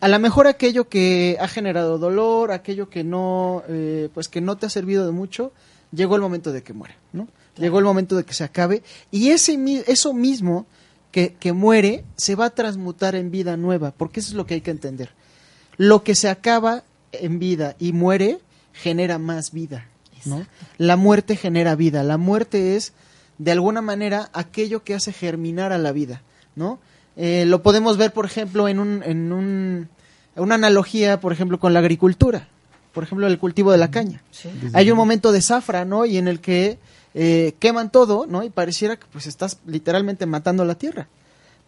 [0.00, 4.56] a lo mejor aquello que ha generado dolor, aquello que no, eh, pues que no
[4.56, 5.52] te ha servido de mucho,
[5.92, 7.28] llegó el momento de que muera, ¿no?
[7.56, 10.66] Llegó el momento de que se acabe y ese eso mismo
[11.10, 14.54] que, que muere se va a transmutar en vida nueva, porque eso es lo que
[14.54, 15.10] hay que entender.
[15.76, 18.40] Lo que se acaba en vida y muere
[18.72, 19.86] genera más vida,
[20.24, 20.46] ¿no?
[20.78, 22.92] La muerte genera vida, la muerte es
[23.38, 26.22] de alguna manera aquello que hace germinar a la vida,
[26.54, 26.78] ¿no?
[27.16, 29.88] Eh, lo podemos ver, por ejemplo, en, un, en un,
[30.36, 32.48] una analogía, por ejemplo, con la agricultura,
[32.92, 34.22] por ejemplo, el cultivo de la caña.
[34.72, 36.06] Hay un momento de zafra, ¿no?
[36.06, 36.78] Y en el que
[37.14, 38.42] eh, queman todo, ¿no?
[38.42, 41.08] Y pareciera que pues estás literalmente matando la tierra.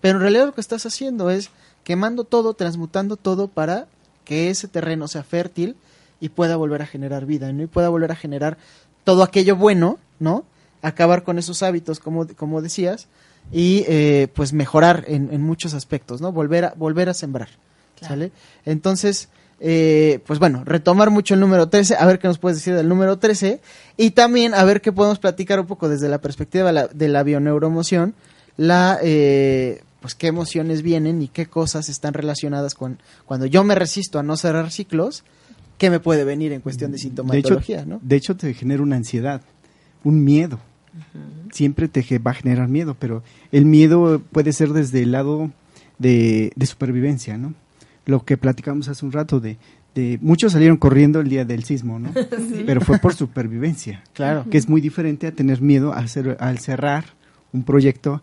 [0.00, 1.50] Pero en realidad lo que estás haciendo es
[1.84, 3.86] quemando todo, transmutando todo para
[4.24, 5.76] que ese terreno sea fértil
[6.20, 7.62] y pueda volver a generar vida, ¿no?
[7.62, 8.58] Y pueda volver a generar
[9.04, 10.44] todo aquello bueno, ¿no?
[10.80, 13.08] Acabar con esos hábitos, como, como decías,
[13.50, 16.32] y eh, pues mejorar en, en muchos aspectos, ¿no?
[16.32, 17.48] Volver a, volver a sembrar,
[18.00, 18.30] ¿sale?
[18.64, 19.28] Entonces,
[19.64, 22.88] eh, pues bueno, retomar mucho el número 13, a ver qué nos puedes decir del
[22.88, 23.60] número 13,
[23.96, 27.06] y también a ver qué podemos platicar un poco desde la perspectiva de la, de
[27.06, 28.14] la bioneuroemoción,
[28.56, 33.76] la, eh, pues qué emociones vienen y qué cosas están relacionadas con cuando yo me
[33.76, 35.22] resisto a no cerrar ciclos,
[35.78, 38.00] qué me puede venir en cuestión de De hecho, sintomatología, ¿no?
[38.02, 39.42] de hecho, te genera una ansiedad,
[40.02, 40.58] un miedo.
[41.52, 43.22] Siempre te va a generar miedo, pero
[43.52, 45.52] el miedo puede ser desde el lado
[45.98, 47.54] de, de supervivencia, ¿no?
[48.06, 49.58] Lo que platicamos hace un rato de,
[49.94, 52.10] de muchos salieron corriendo el día del sismo, ¿no?
[52.66, 54.02] Pero fue por supervivencia.
[54.12, 54.44] Claro.
[54.50, 57.04] Que es muy diferente a tener miedo al, cer- al cerrar
[57.52, 58.22] un proyecto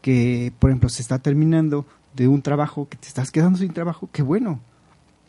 [0.00, 4.08] que, por ejemplo, se está terminando de un trabajo, que te estás quedando sin trabajo,
[4.12, 4.60] qué bueno.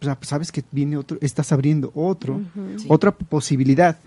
[0.01, 2.39] O sea, pues, sabes que viene otro, estás abriendo otro,
[2.87, 3.97] otra posibilidad.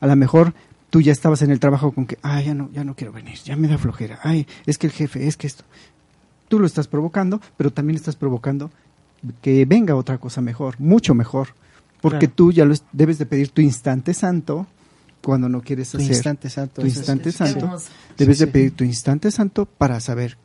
[0.00, 0.52] A lo mejor
[0.90, 3.38] tú ya estabas en el trabajo con que, ay, ya no, ya no quiero venir,
[3.44, 5.64] ya me da flojera, ay, es que el jefe, es que esto.
[6.48, 8.70] Tú lo estás provocando, pero también estás provocando
[9.42, 11.48] que venga otra cosa mejor, mucho mejor.
[12.00, 12.34] Porque Claro.
[12.36, 14.66] tú ya lo es- debes de pedir tu instante santo
[15.22, 16.80] cuando no quieres Tu hacer instante santo.
[16.82, 17.76] tu es- instante santo.
[18.16, 20.38] Debes Sí, de pedir tu instante santo para saber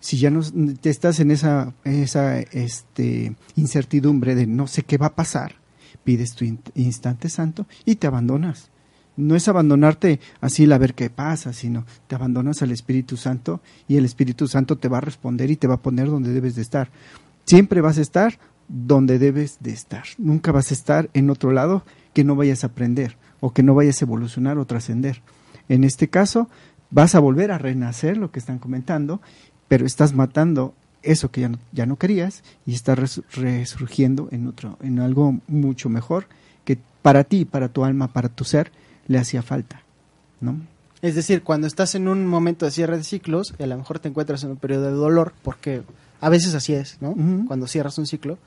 [0.00, 0.40] si ya no
[0.80, 5.54] te estás en esa esa este incertidumbre de no sé qué va a pasar,
[6.04, 8.70] pides tu in- instante santo y te abandonas.
[9.16, 13.96] No es abandonarte así a ver qué pasa, sino te abandonas al Espíritu Santo y
[13.96, 16.62] el Espíritu Santo te va a responder y te va a poner donde debes de
[16.62, 16.90] estar.
[17.46, 20.04] Siempre vas a estar donde debes de estar.
[20.18, 23.74] Nunca vas a estar en otro lado que no vayas a aprender o que no
[23.74, 25.22] vayas a evolucionar o trascender.
[25.68, 26.48] En este caso,
[26.90, 29.20] vas a volver a renacer, lo que están comentando,
[29.68, 34.48] pero estás matando eso que ya no, ya no querías y estás resu- resurgiendo en
[34.48, 36.26] otro, en algo mucho mejor
[36.64, 38.72] que para ti, para tu alma, para tu ser,
[39.06, 39.82] le hacía falta,
[40.40, 40.56] ¿no?
[41.02, 44.08] Es decir, cuando estás en un momento de cierre de ciclos, a lo mejor te
[44.08, 45.82] encuentras en un periodo de dolor, porque
[46.20, 47.14] a veces así es, ¿no?
[47.46, 48.38] Cuando cierras un ciclo,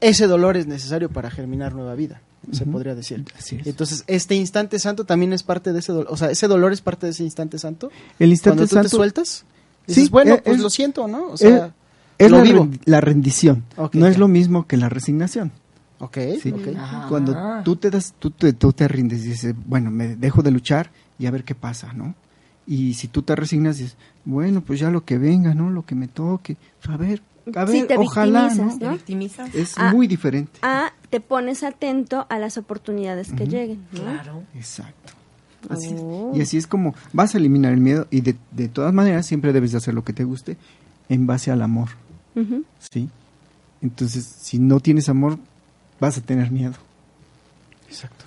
[0.00, 2.20] ese dolor es necesario para germinar nueva vida,
[2.52, 3.24] se podría decir.
[3.38, 3.66] Así es.
[3.66, 6.80] Entonces, este instante santo también es parte de ese dolor, o sea, ese dolor es
[6.80, 7.90] parte de ese instante santo.
[8.18, 9.44] El instante Cuando tú santo te sueltas,
[9.86, 11.28] dices, Sí, bueno, eh, pues es- lo siento, ¿no?
[11.30, 11.72] O sea,
[12.18, 12.68] es lo la, vivo.
[12.84, 15.50] la rendición, no es lo mismo que la resignación.
[15.98, 16.50] Ok, ¿sí?
[16.52, 16.68] ok.
[16.76, 17.06] Ah.
[17.08, 20.50] Cuando tú te das, tú te, tú te rindes y dices, bueno, me dejo de
[20.50, 22.14] luchar y a ver qué pasa, ¿no?
[22.66, 25.70] Y si tú te resignas, dices, bueno, pues ya lo que venga, ¿no?
[25.70, 26.56] Lo que me toque,
[26.88, 27.22] a ver,
[27.54, 28.92] a sí, ver, te ojalá, victimizas, ¿Te ¿no?
[28.92, 29.54] victimizas?
[29.54, 29.92] Es Ah.
[29.92, 30.58] muy diferente.
[30.62, 34.00] A te pones atento a las oportunidades que lleguen, ¿no?
[34.00, 34.42] Claro.
[34.54, 35.12] Exacto.
[35.68, 36.00] Así es.
[36.02, 36.32] Oh.
[36.34, 39.52] Y así es como vas a eliminar el miedo y de, de todas maneras siempre
[39.52, 40.56] debes de hacer lo que te guste
[41.08, 41.90] en base al amor.
[42.78, 43.08] ¿sí?
[43.80, 45.38] Entonces, si no tienes amor,
[46.00, 46.74] vas a tener miedo.
[47.88, 48.24] Exacto.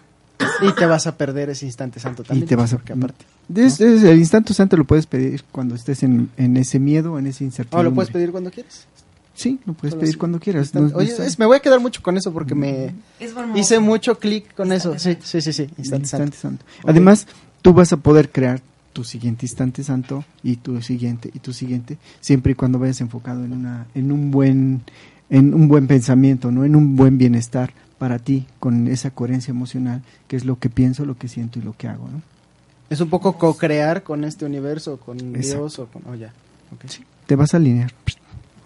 [0.62, 2.46] Y te vas a perder ese instante santo también.
[2.46, 2.78] y te vas a...
[2.78, 3.26] porque aparte.
[3.50, 7.28] Des- des- el instante santo lo puedes pedir cuando estés en, en ese miedo, en
[7.28, 7.90] esa ¿O incertidumbre.
[7.90, 8.86] lo puedes pedir cuando quieras?
[9.34, 10.20] Sí, lo puedes Solo pedir así.
[10.20, 10.74] cuando quieras.
[10.76, 13.60] No- Oye, no- es- me voy a quedar mucho con eso porque me Es hermoso.
[13.60, 14.98] hice mucho clic con eso.
[15.00, 15.64] Sí, sí, sí, sí.
[15.78, 16.38] Instante Instante santo.
[16.38, 16.66] santo.
[16.86, 17.26] Además,
[17.62, 18.62] tú vas a poder crear
[18.94, 23.44] tu siguiente instante santo y tu siguiente y tu siguiente, siempre y cuando vayas enfocado
[23.46, 24.82] en una, en un buen,
[25.30, 30.02] en un buen pensamiento, no en un buen bienestar para ti, con esa coherencia emocional,
[30.28, 32.22] que es lo que pienso, lo que siento y lo que hago, ¿no?
[32.90, 35.40] Es un poco co-crear con este universo, con Exacto.
[35.58, 36.02] Dios o con...
[36.10, 36.34] Oh, ya.
[36.74, 36.86] Ok.
[37.26, 37.92] Te vas a alinear.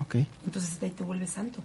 [0.02, 0.16] Ok.
[0.46, 1.60] Entonces ahí te vuelves santo.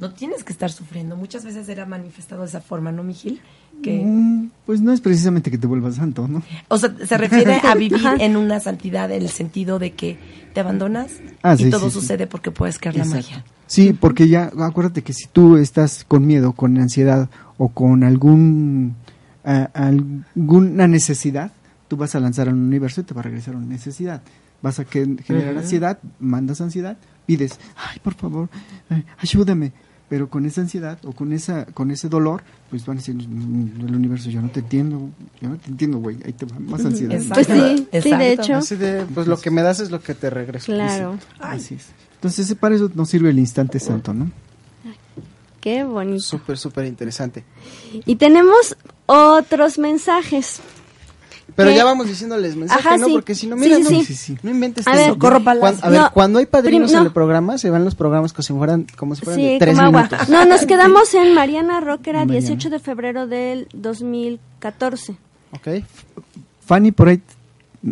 [0.00, 1.16] No tienes que estar sufriendo.
[1.16, 3.40] Muchas veces era manifestado de esa forma, ¿no, Mijil?
[3.82, 6.42] Que, Mm, Pues no es precisamente que te vuelvas santo, ¿no?
[6.68, 10.18] o sea, se refiere a vivir en una santidad en el sentido de que
[10.54, 11.12] te abandonas
[11.42, 12.00] Ah, y sí, todo sí, sí.
[12.00, 13.44] sucede porque puedes crear la magia.
[13.68, 18.96] Sí, porque ya, acuérdate que si tú estás con miedo, con ansiedad o con algún
[19.44, 21.52] a- alguna necesidad,
[21.88, 24.22] tú vas a lanzar al universo y te va a regresar una necesidad.
[24.62, 28.48] Vas a que- generar ansiedad, mandas ansiedad, pides, ay, por favor,
[28.90, 29.72] ay, ayúdame.
[30.08, 33.86] Pero con esa ansiedad o con esa con ese dolor, pues van a decir "Mm,
[33.88, 36.82] el universo, yo no te entiendo, yo no te entiendo, güey, ahí te va más
[36.84, 37.14] ansiedad.
[37.14, 37.44] Exacto.
[37.54, 38.54] Pues sí, sí, de hecho.
[38.54, 40.72] Así de, pues lo que me das es lo que te regreso.
[40.72, 41.18] Claro.
[41.38, 41.88] Así es.
[42.14, 44.30] Entonces, para eso nos sirve el instante santo, ¿no?
[45.60, 46.20] Qué bonito.
[46.20, 47.44] Súper, súper interesante.
[48.06, 48.76] Y tenemos
[49.06, 50.60] otros mensajes.
[51.56, 51.76] Pero ¿Qué?
[51.76, 53.06] ya vamos diciéndoles mensaje, Ajá, ¿no?
[53.06, 53.12] sí.
[53.12, 54.04] Porque si no, mira, sí, no, sí.
[54.04, 54.38] Sí, sí.
[54.42, 54.86] no inventes.
[54.86, 55.08] A ver.
[55.08, 55.80] Socorro Palacio.
[55.80, 58.32] Cuan- a ver, No, cuando hay padrinos prim- en el programa, se van los programas
[58.32, 60.02] como si fueran, como si fueran de tres como agua.
[60.04, 60.28] minutos.
[60.28, 62.40] No, nos quedamos en Mariana Rockera, Mariana.
[62.46, 65.16] 18 de febrero del 2014.
[65.52, 65.68] ¿Ok?
[66.64, 67.20] Fanny, por ahí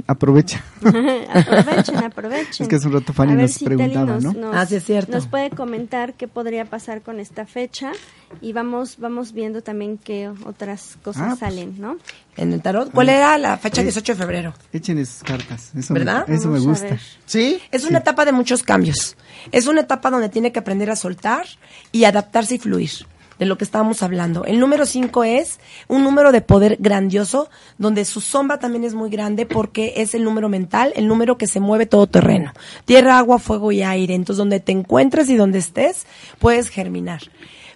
[0.07, 0.63] aprovecha.
[0.83, 2.63] aprovechen, aprovechen.
[2.65, 4.33] Es que hace un rato Fanny nos si preguntaba, nos, ¿no?
[4.33, 5.13] nos- Ah, sí, es cierto.
[5.13, 7.93] Nos puede comentar qué podría pasar con esta fecha
[8.41, 11.41] y vamos vamos viendo también qué otras cosas Ah, pues.
[11.41, 11.97] salen, ¿no?
[12.37, 14.55] En el tarot, ¿cuál era la fecha 18 de febrero?
[14.73, 15.73] Échenles cartas.
[15.77, 16.27] Eso ¿Verdad?
[16.29, 16.99] Me, eso me Vamos gusta.
[17.25, 17.59] ¿Sí?
[17.71, 19.17] Es una etapa de muchos cambios.
[19.53, 21.47] Es una etapa donde tiene que aprender a soltar
[21.93, 22.91] y adaptarse y fluir.
[23.39, 24.45] De lo que estábamos hablando.
[24.45, 29.11] El número 5 es un número de poder grandioso, donde su sombra también es muy
[29.11, 32.53] grande porque es el número mental, el número que se mueve todo terreno.
[32.87, 34.15] Tierra, agua, fuego y aire.
[34.15, 36.07] Entonces, donde te encuentres y donde estés,
[36.39, 37.21] puedes germinar.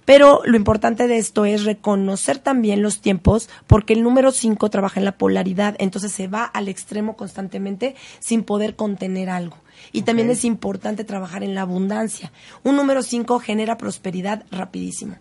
[0.05, 4.99] Pero lo importante de esto es reconocer también los tiempos, porque el número 5 trabaja
[4.99, 9.59] en la polaridad, entonces se va al extremo constantemente sin poder contener algo.
[9.93, 12.33] Y también es importante trabajar en la abundancia.
[12.65, 15.17] Un número 5 genera prosperidad rapidísimo.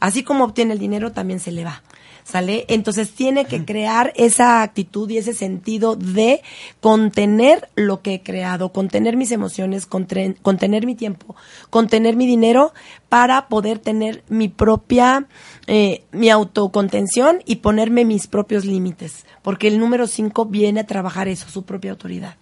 [0.00, 1.82] Así como obtiene el dinero, también se le va.
[2.24, 2.66] ¿Sale?
[2.68, 6.42] Entonces tiene que crear esa actitud y ese sentido de
[6.80, 11.36] contener lo que he creado, contener mis emociones, contener mi tiempo,
[11.70, 12.74] contener mi dinero
[13.08, 15.26] para poder tener mi propia,
[15.68, 19.24] eh, mi autocontención y ponerme mis propios límites.
[19.40, 22.36] Porque el número 5 viene a trabajar eso, su propia autoridad.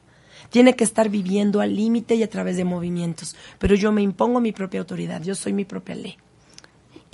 [0.51, 3.37] Tiene que estar viviendo al límite y a través de movimientos.
[3.61, 6.17] Pero yo me impongo mi propia autoridad, yo soy mi propia ley.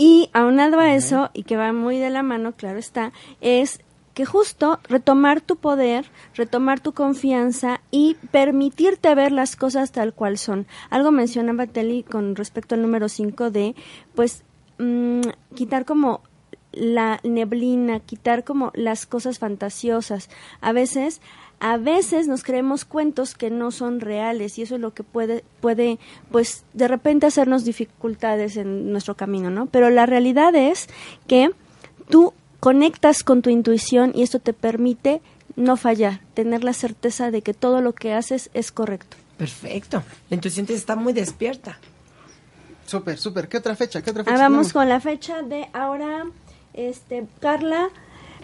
[0.04, 3.78] Y aunado a eso, y que va muy de la mano, claro está, es
[4.14, 10.38] que justo retomar tu poder, retomar tu confianza y permitirte ver las cosas tal cual
[10.38, 10.66] son.
[10.90, 13.76] Algo mencionaba Telly con respecto al número 5 de,
[14.16, 14.42] pues,
[14.78, 15.20] mm,
[15.54, 16.20] quitar como
[16.72, 20.30] la neblina, quitar como las cosas fantasiosas.
[20.60, 21.20] A veces,
[21.64, 25.44] a veces nos creemos cuentos que no son reales y eso es lo que puede,
[25.60, 26.00] puede,
[26.32, 29.66] pues, de repente hacernos dificultades en nuestro camino, ¿no?
[29.66, 30.88] Pero la realidad es
[31.28, 31.50] que
[32.08, 35.22] tú conectas con tu intuición y esto te permite
[35.54, 39.16] no fallar, tener la certeza de que todo lo que haces es correcto.
[39.38, 40.02] Perfecto.
[40.30, 41.78] La intuición está muy despierta.
[42.86, 43.48] Súper, súper.
[43.48, 44.02] ¿Qué otra fecha?
[44.02, 44.34] ¿Qué otra fecha?
[44.34, 44.72] Ah, vamos tenemos?
[44.72, 46.24] con la fecha de ahora,
[46.74, 47.90] este, Carla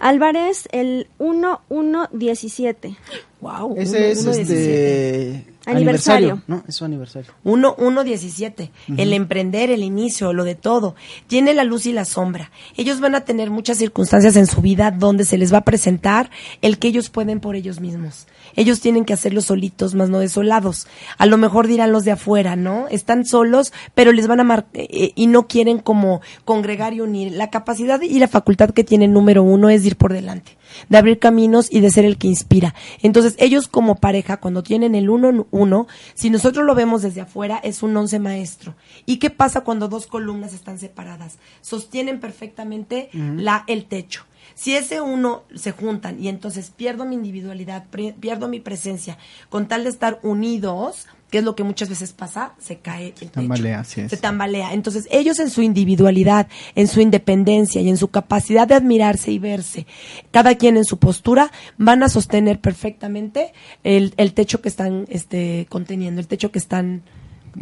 [0.01, 2.97] Álvarez, el 1117.
[3.41, 3.75] Wow.
[3.77, 6.43] Ese es este Aniversario.
[6.47, 7.33] No, es su aniversario.
[7.45, 8.71] 1, 1, 17.
[8.97, 10.95] El emprender, el inicio, lo de todo.
[11.27, 12.51] Tiene la luz y la sombra.
[12.77, 16.31] Ellos van a tener muchas circunstancias en su vida donde se les va a presentar
[16.63, 18.27] el que ellos pueden por ellos mismos.
[18.59, 20.89] Ellos tienen que hacerlo solitos, más no desolados.
[21.17, 22.89] A lo mejor dirán los de afuera, ¿no?
[22.89, 27.31] Están solos, pero les van a mar eh, y no quieren como congregar y unir.
[27.31, 30.59] La capacidad y la facultad que tiene el número uno es de ir por delante.
[30.89, 32.75] de abrir caminos y de ser el que inspira.
[33.01, 37.21] Entonces, ellos como pareja, cuando tienen el uno en uno, si nosotros lo vemos desde
[37.21, 38.75] afuera, es un once maestro.
[39.07, 41.39] ¿Y qué pasa cuando dos columnas están separadas?
[41.61, 44.25] Sostienen perfectamente la, el techo.
[44.55, 47.87] Si ese uno se juntan y entonces pierdo mi individualidad,
[48.21, 49.19] pierdo mi presencia,
[49.49, 53.13] con tal de estar unidos, que es lo que muchas veces pasa, se cae el
[53.13, 53.33] techo.
[53.33, 54.11] Tambalea, así es.
[54.11, 54.73] Se tambalea.
[54.73, 59.39] Entonces, ellos en su individualidad, en su independencia y en su capacidad de admirarse y
[59.39, 59.87] verse,
[60.31, 63.53] cada quien en su postura, van a sostener perfectamente
[63.85, 67.03] el, el techo que están este, conteniendo, el techo que están...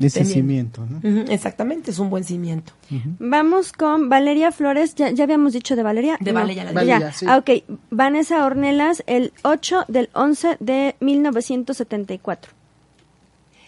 [0.01, 0.35] Ese teniendo.
[0.35, 1.01] cimiento, ¿no?
[1.33, 2.73] Exactamente, es un buen cimiento.
[3.19, 6.17] Vamos con Valeria Flores, ya, ya habíamos dicho de Valeria.
[6.21, 7.27] De Valeria, la de- Valeria, sí.
[7.29, 7.51] Ah, ok.
[7.91, 12.53] Vanessa Ornelas, el 8 del 11 de 1974.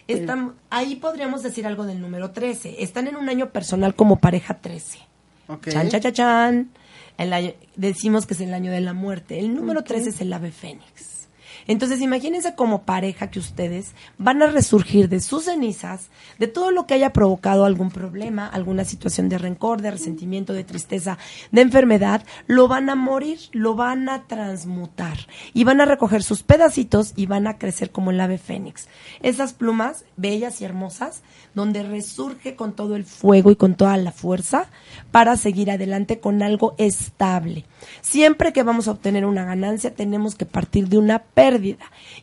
[0.07, 2.81] Están, ahí podríamos decir algo del número 13.
[2.83, 4.99] Están en un año personal como pareja 13.
[5.47, 5.69] Ok.
[5.69, 6.69] Chan, chan, chan, chan.
[7.17, 9.39] El año- decimos que es el año de la muerte.
[9.39, 11.08] El número 13 es el ave fénix.
[11.69, 16.07] Entonces, imagínense como pareja que ustedes van a resurgir de sus cenizas,
[16.39, 20.63] de todo lo que haya provocado algún problema, alguna situación de rencor, de resentimiento, de
[20.63, 21.19] tristeza,
[21.51, 25.19] de enfermedad, lo van a morir, lo van a transmutar
[25.53, 28.87] y van a recoger sus pedacitos y van a crecer como el ave fénix.
[29.21, 31.21] Esas plumas bellas y hermosas,
[31.53, 34.71] donde resurge con todo el fuego y con toda la fuerza
[35.11, 37.65] para seguir adelante con algo estable.
[38.01, 41.58] Siempre que vamos a obtener una ganancia, tenemos que partir de una pérdida.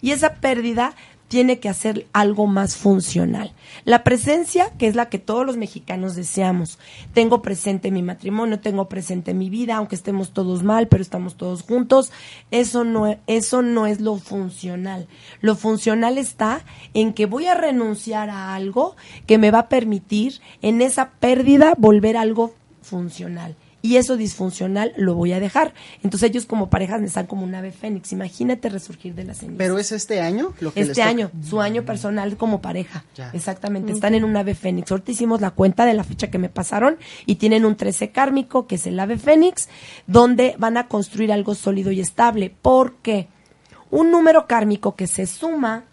[0.01, 0.95] Y esa pérdida
[1.29, 3.53] tiene que hacer algo más funcional.
[3.85, 6.79] La presencia, que es la que todos los mexicanos deseamos.
[7.15, 11.63] Tengo presente mi matrimonio, tengo presente mi vida, aunque estemos todos mal, pero estamos todos
[11.63, 12.13] juntos.
[12.51, 15.09] Eso no, eso no es lo funcional.
[15.41, 16.65] Lo funcional está
[16.95, 21.75] en que voy a renunciar a algo que me va a permitir en esa pérdida
[21.77, 23.57] volver algo funcional.
[23.87, 25.73] Y eso disfuncional lo voy a dejar.
[26.03, 28.11] Entonces ellos como parejas me están como un ave fénix.
[28.11, 29.59] Imagínate resurgir de las cenizas.
[29.59, 31.09] Pero es este año lo que les Este toca?
[31.11, 33.05] año, su año personal como pareja.
[33.15, 33.31] Ya.
[33.33, 34.91] Exactamente, están en un ave fénix.
[34.91, 38.67] Ahorita hicimos la cuenta de la fecha que me pasaron y tienen un 13 kármico,
[38.67, 39.69] que es el ave fénix,
[40.09, 42.53] donde van a construir algo sólido y estable.
[42.63, 43.29] ¿Por qué?
[43.93, 45.85] Un número kármico que se suma,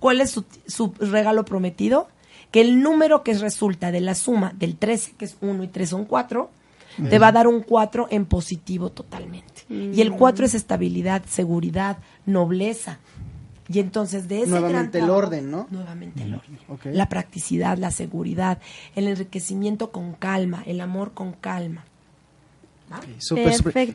[0.00, 2.08] ¿cuál es su, su regalo prometido?
[2.50, 5.88] Que el número que resulta de la suma del 13, que es 1 y 3
[5.90, 6.50] son 4,
[7.08, 9.62] te va a dar un 4 en positivo totalmente.
[9.68, 12.98] Y el 4 es estabilidad, seguridad, nobleza.
[13.68, 15.66] Y entonces de ese Nuevamente gran el orden, ¿no?
[15.70, 16.58] Nuevamente el orden.
[16.68, 16.86] Ok.
[16.92, 18.58] La practicidad, la seguridad,
[18.94, 21.84] el enriquecimiento con calma, el amor con calma.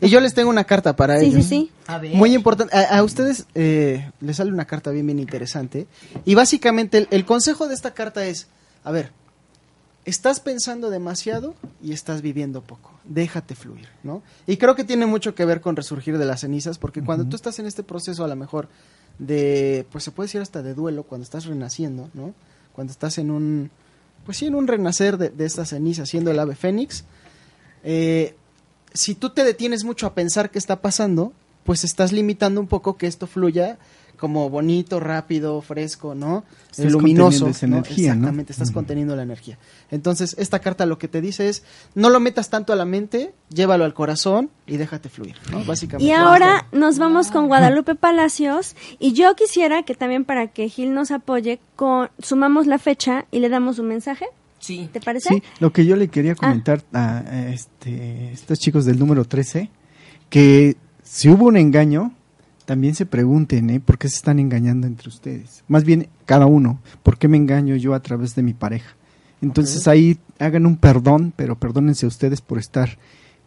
[0.01, 1.43] Y yo les tengo una carta para Sí, ellos.
[1.45, 1.71] sí, sí.
[1.87, 2.15] A ver.
[2.15, 2.75] Muy importante.
[2.75, 5.87] A, a ustedes eh, les sale una carta bien, bien interesante.
[6.25, 8.47] Y básicamente el, el consejo de esta carta es,
[8.83, 9.11] a ver,
[10.03, 12.90] estás pensando demasiado y estás viviendo poco.
[13.03, 14.21] Déjate fluir, ¿no?
[14.45, 17.35] Y creo que tiene mucho que ver con resurgir de las cenizas, porque cuando tú
[17.35, 18.69] estás en este proceso a lo mejor
[19.17, 22.33] de, pues se puede decir hasta de duelo, cuando estás renaciendo, ¿no?
[22.73, 23.71] Cuando estás en un,
[24.25, 27.05] pues sí, en un renacer de, de estas cenizas, siendo el ave fénix,
[27.83, 28.35] eh,
[28.93, 31.33] si tú te detienes mucho a pensar qué está pasando,
[31.63, 33.77] pues estás limitando un poco que esto fluya
[34.21, 36.45] como bonito, rápido, fresco, ¿no?
[36.69, 37.47] Estás luminoso.
[37.47, 38.19] esa energía, ¿no?
[38.19, 39.57] Exactamente, estás conteniendo la energía.
[39.89, 41.63] Entonces, esta carta lo que te dice es,
[41.95, 45.65] no lo metas tanto a la mente, llévalo al corazón y déjate fluir, ¿no?
[45.65, 46.07] Básicamente.
[46.07, 50.93] Y ahora nos vamos con Guadalupe Palacios y yo quisiera que también para que Gil
[50.93, 54.27] nos apoye, con, sumamos la fecha y le damos un mensaje.
[54.59, 54.87] Sí.
[54.93, 55.29] ¿Te parece?
[55.29, 59.71] Sí, lo que yo le quería comentar a, a este, estos chicos del número 13,
[60.29, 62.13] que si hubo un engaño,
[62.65, 63.79] también se pregunten, ¿eh?
[63.79, 65.63] ¿Por qué se están engañando entre ustedes?
[65.67, 68.95] Más bien, cada uno, ¿por qué me engaño yo a través de mi pareja?
[69.41, 72.97] Entonces ahí hagan un perdón, pero perdónense ustedes por estar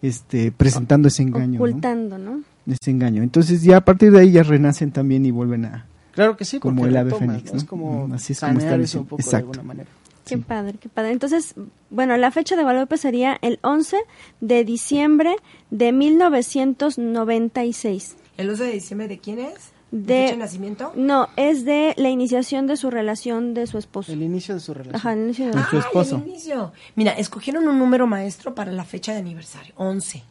[0.02, 1.58] este, presentando ese engaño.
[1.60, 1.64] ¿no?
[1.64, 2.42] Ocultando, ¿no?
[2.66, 3.22] Ese engaño.
[3.22, 5.86] Entonces ya a partir de ahí ya renacen también y vuelven a...
[6.12, 7.56] Claro que sí, Como el ave fénix, ¿no?
[7.56, 7.68] Es ¿no?
[7.68, 9.36] como Mm, así es como están eso un de Exacto.
[9.50, 9.88] alguna manera.
[10.26, 11.12] Qué padre, qué padre.
[11.12, 11.54] Entonces,
[11.90, 13.98] bueno, la fecha de Guadalupe sería el 11
[14.40, 15.36] de diciembre
[15.70, 18.16] de 1996.
[18.36, 19.70] ¿El 11 de diciembre de quién es?
[19.90, 20.92] De- fecha de nacimiento?
[20.96, 24.12] No, es de la iniciación de su relación de su esposo.
[24.12, 24.96] El inicio de su relación.
[24.96, 26.16] Ajá, el inicio de su Ay, esposo.
[26.16, 26.72] el inicio.
[26.96, 30.24] Mira, escogieron un número maestro para la fecha de aniversario, 11.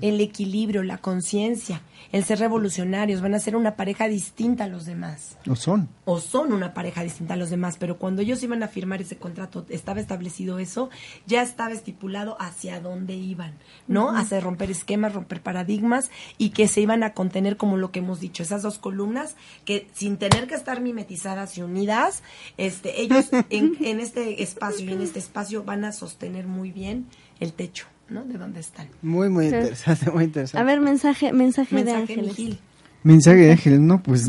[0.00, 4.86] El equilibrio, la conciencia, el ser revolucionarios, van a ser una pareja distinta a los
[4.86, 5.36] demás.
[5.48, 5.88] ¿O son?
[6.08, 9.16] o son una pareja distinta a los demás, pero cuando ellos iban a firmar ese
[9.16, 10.88] contrato, estaba establecido eso,
[11.26, 13.54] ya estaba estipulado hacia dónde iban,
[13.88, 14.10] ¿no?
[14.10, 18.20] Hacer romper esquemas, romper paradigmas y que se iban a contener como lo que hemos
[18.20, 22.22] dicho, esas dos columnas que sin tener que estar mimetizadas y unidas,
[22.56, 27.06] este, ellos en, en este espacio y en este espacio van a sostener muy bien
[27.40, 27.88] el techo.
[28.08, 28.24] ¿No?
[28.24, 28.88] De dónde están.
[29.02, 30.58] Muy, muy interesante, muy interesante.
[30.60, 32.34] A ver, mensaje, mensaje, de ángeles.
[32.36, 32.58] Gil.
[33.02, 34.28] Mensaje de ángeles, no, pues,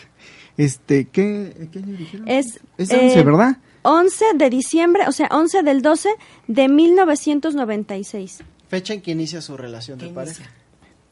[0.56, 2.28] este, ¿qué, qué año dijeron?
[2.28, 3.56] Es, Es eh, 11, ¿verdad?
[3.82, 6.08] 11 de diciembre, o sea, 11 del 12
[6.48, 8.42] de 1996.
[8.68, 10.42] Fecha en que inicia su relación de ¿Qué pareja.
[10.42, 10.54] inicia?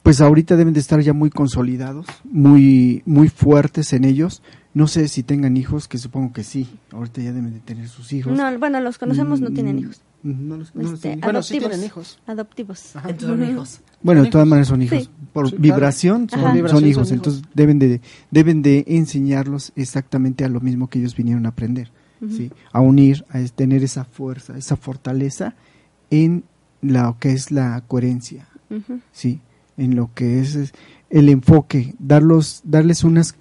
[0.01, 4.41] Pues ahorita deben de estar ya muy consolidados, muy, muy fuertes en ellos.
[4.73, 6.67] No sé si tengan hijos, que supongo que sí.
[6.91, 8.35] Ahorita ya deben de tener sus hijos.
[8.35, 10.01] No, bueno, los conocemos, no tienen Mm, hijos.
[10.23, 11.17] No los, no Este.
[11.17, 12.17] Bueno, sí tienen hijos.
[12.25, 12.95] Adoptivos.
[12.95, 13.81] Entonces son hijos.
[14.01, 15.03] Bueno, de todas maneras son hijos.
[15.03, 15.09] Sí.
[15.33, 15.61] Por Sí, claro.
[15.61, 16.71] vibración son, hijos.
[16.71, 17.11] son hijos.
[17.11, 17.99] Entonces deben de,
[18.31, 21.91] deben de enseñarlos exactamente a lo mismo que ellos vinieron a aprender.
[22.29, 22.51] ¿sí?
[22.71, 25.55] A unir, a tener esa fuerza, esa fortaleza
[26.09, 26.45] en
[26.81, 28.47] lo que es la coherencia.
[29.11, 29.41] ¿sí?
[29.75, 30.73] En lo que es, es
[31.09, 33.35] el enfoque, darlos, darles unas,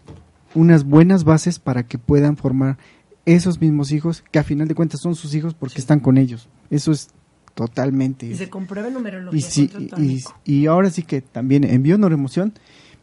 [0.54, 2.76] unas buenas bases para que puedan formar
[3.26, 6.48] esos mismos hijos, que a final de cuentas son sus hijos porque están con ellos.
[6.70, 7.08] Eso es
[7.54, 8.26] totalmente.
[8.26, 9.38] Y se comprueba en numerología.
[9.38, 12.54] Y, sí, y, y ahora sí que también envío neuroemoción,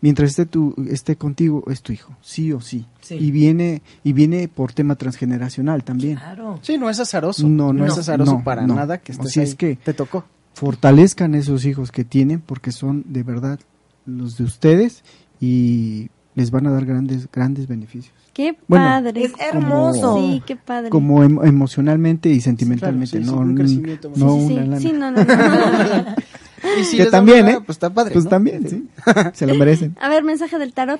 [0.01, 2.85] mientras esté, tu, esté contigo, es tu hijo, sí o sí.
[3.01, 3.15] Sí.
[3.15, 6.15] Y viene y viene por tema transgeneracional también.
[6.17, 6.59] Claro.
[6.63, 7.47] Sí, no es azaroso.
[7.47, 8.75] No, no, es azaroso no, para no.
[8.75, 9.55] nada que estés Así es ahí.
[9.55, 10.25] que- te tocó.
[10.53, 13.59] Fortalezcan esos hijos que tienen porque son de verdad
[14.05, 15.03] los de ustedes
[15.39, 18.13] y les van a dar grandes grandes beneficios.
[18.33, 19.23] Qué Bueno, padre.
[19.25, 20.17] Es hermoso.
[20.17, 20.89] Sí, qué padre.
[20.89, 24.63] Como em- emocionalmente y sentimentalmente, sí, sí, no, un un- crecimiento no sí, sí, una
[24.63, 24.79] sí, lana.
[24.79, 26.15] sí, no, no, no.
[26.79, 27.61] Y si Que también, una ¿eh?
[27.65, 28.11] Pues está padre.
[28.11, 28.29] Pues ¿no?
[28.31, 28.87] también, sí.
[29.33, 29.95] Se lo merecen.
[29.99, 30.99] A ver, mensaje del tarot.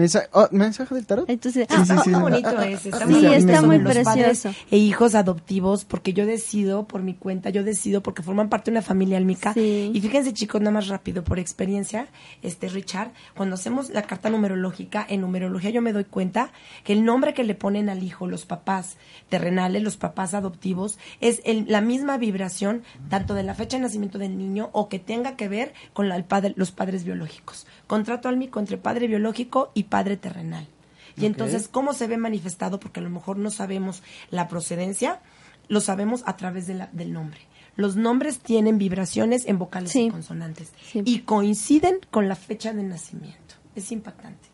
[0.00, 1.28] Mensaje, oh, ¿Mensaje del tarot?
[1.28, 2.10] Entonces, Ah, sí, sí.
[2.10, 2.86] Qué bonito es.
[2.86, 4.50] Está Sí, muy bonito está muy precioso.
[4.70, 8.76] E hijos adoptivos, porque yo decido por mi cuenta, yo decido porque forman parte de
[8.78, 9.52] una familia almica.
[9.54, 9.90] Sí.
[9.94, 12.08] Y fíjense, chicos, nada más rápido, por experiencia,
[12.42, 16.52] este Richard, cuando hacemos la carta numerológica, en numerología yo me doy cuenta
[16.84, 18.96] que el nombre que le ponen al hijo, los papás
[19.28, 24.18] terrenales, los papás adoptivos, es el- la misma vibración tanto de la fecha de nacimiento
[24.18, 27.66] del niño o que tenga que ver con la- el padre, los padres biológicos.
[27.90, 30.68] Contrato álmico entre padre biológico y padre terrenal.
[31.16, 32.78] Y entonces, ¿cómo se ve manifestado?
[32.78, 35.18] Porque a lo mejor no sabemos la procedencia,
[35.66, 37.40] lo sabemos a través de la- del nombre.
[37.74, 40.02] Los nombres tienen vibraciones en vocales Sí.
[40.06, 41.02] y consonantes Sí.
[41.04, 43.56] y coinciden con la fecha de nacimiento.
[43.74, 44.48] Es impactante.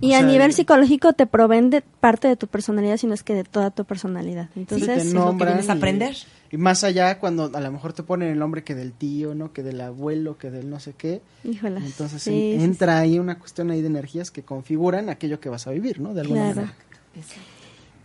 [0.00, 3.24] Y O a nivel el- psicológico te proveen de parte de tu personalidad, sino es
[3.24, 4.48] que de toda tu personalidad.
[4.54, 6.16] Sí, Entonces, te es lo que vienes a y- aprender.
[6.50, 9.52] Y, más allá, cuando a lo mejor te ponen el nombre que del tío, ¿no?
[9.52, 11.20] Que del abuelo, que del no sé qué.
[11.44, 11.84] híjolas.
[11.84, 15.48] Entonces sí, en- sí, entra ahí una cuestión ahí de energías que configuran aquello que
[15.48, 16.14] vas a vivir, ¿no?
[16.14, 16.56] De alguna Claro.
[16.56, 16.74] manera.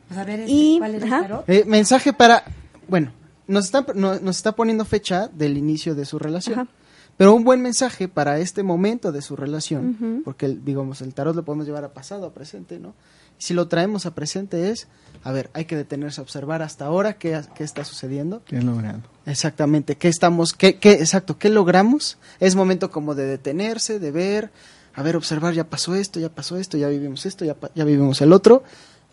[0.07, 1.11] Pues a ver, este, Y- ¿cuál es el?
[1.47, 2.43] Eh, mensaje para,
[2.87, 3.11] bueno,
[3.47, 6.59] nos está, no- nos está poniendo fecha del inicio de su relación.
[6.59, 6.69] Ajá.
[7.17, 11.35] Pero un buen mensaje para este momento de su relación, porque el- digamos, el tarot
[11.35, 12.93] lo podemos llevar a pasado, a presente, ¿no?
[13.41, 14.87] Si lo traemos a presente es,
[15.23, 18.43] a ver, hay que detenerse a observar hasta ahora qué, qué está sucediendo.
[18.45, 18.99] ¿Qué logrado?
[19.25, 22.19] Exactamente, qué estamos, qué, qué, exacto, qué logramos.
[22.39, 24.51] Es momento como de detenerse, de ver,
[24.93, 28.21] a ver, observar, ya pasó esto, ya pasó esto, ya vivimos esto, ya, ya vivimos
[28.21, 28.61] el otro,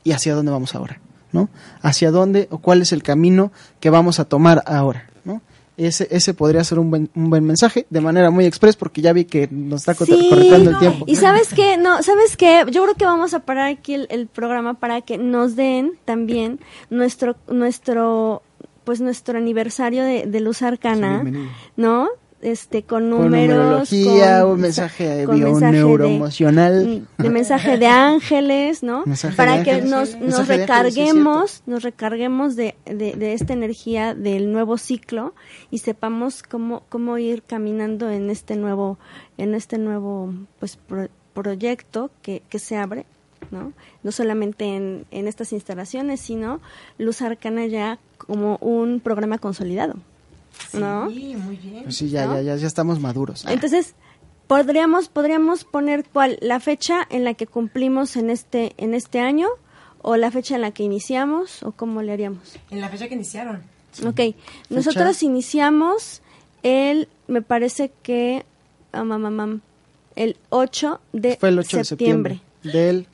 [0.04, 1.00] y hacia dónde vamos ahora,
[1.32, 1.48] ¿no?
[1.80, 3.50] Hacia dónde o cuál es el camino
[3.80, 5.08] que vamos a tomar ahora.
[5.78, 9.12] Ese, ese podría ser un buen, un buen mensaje, de manera muy express, porque ya
[9.12, 11.04] vi que nos está Sí, correteando el tiempo.
[11.08, 14.26] Y sabes qué, no, sabes qué, yo creo que vamos a parar aquí el, el
[14.26, 16.58] programa para que nos den también
[16.90, 18.42] nuestro, nuestro,
[18.84, 21.32] pues nuestro aniversario de, de Luz Arcana, Sí.
[21.76, 22.08] ¿no?
[22.40, 27.04] Este, con números, con- un mensaje con mensaje neuroemocional.
[27.18, 29.02] de mensaje de ángeles, ¿no?
[29.06, 34.14] Mensaje Para que ángeles, nos, nos ángeles, recarguemos, nos recarguemos de, de, de esta energía
[34.14, 35.34] del nuevo ciclo
[35.72, 38.98] y sepamos cómo, cómo ir caminando en este nuevo,
[39.36, 43.04] en este nuevo pues pro- proyecto que, que se abre,
[43.50, 43.72] ¿no?
[44.04, 46.60] No solamente en, en estas instalaciones, sino
[46.98, 49.94] Luz Arcana ya como un programa consolidado.
[50.72, 51.10] ¿No?
[51.10, 51.84] Sí, muy bien.
[51.84, 52.34] Pues sí, ya, ¿no?
[52.36, 53.44] ya, ya, ya estamos maduros.
[53.46, 53.94] Entonces,
[54.46, 59.48] podríamos, podríamos poner cuál, la fecha en la que cumplimos en este, en este año,
[60.02, 62.56] o la fecha en la que iniciamos, o cómo le haríamos.
[62.70, 63.62] En la fecha que iniciaron.
[64.06, 64.20] Ok,
[64.70, 66.22] nosotros iniciamos
[66.62, 68.44] el, me parece que,
[68.92, 69.60] mam, mam, mam,
[70.16, 72.40] el 8 de Fue el 8 de septiembre.
[72.62, 73.06] septiembre del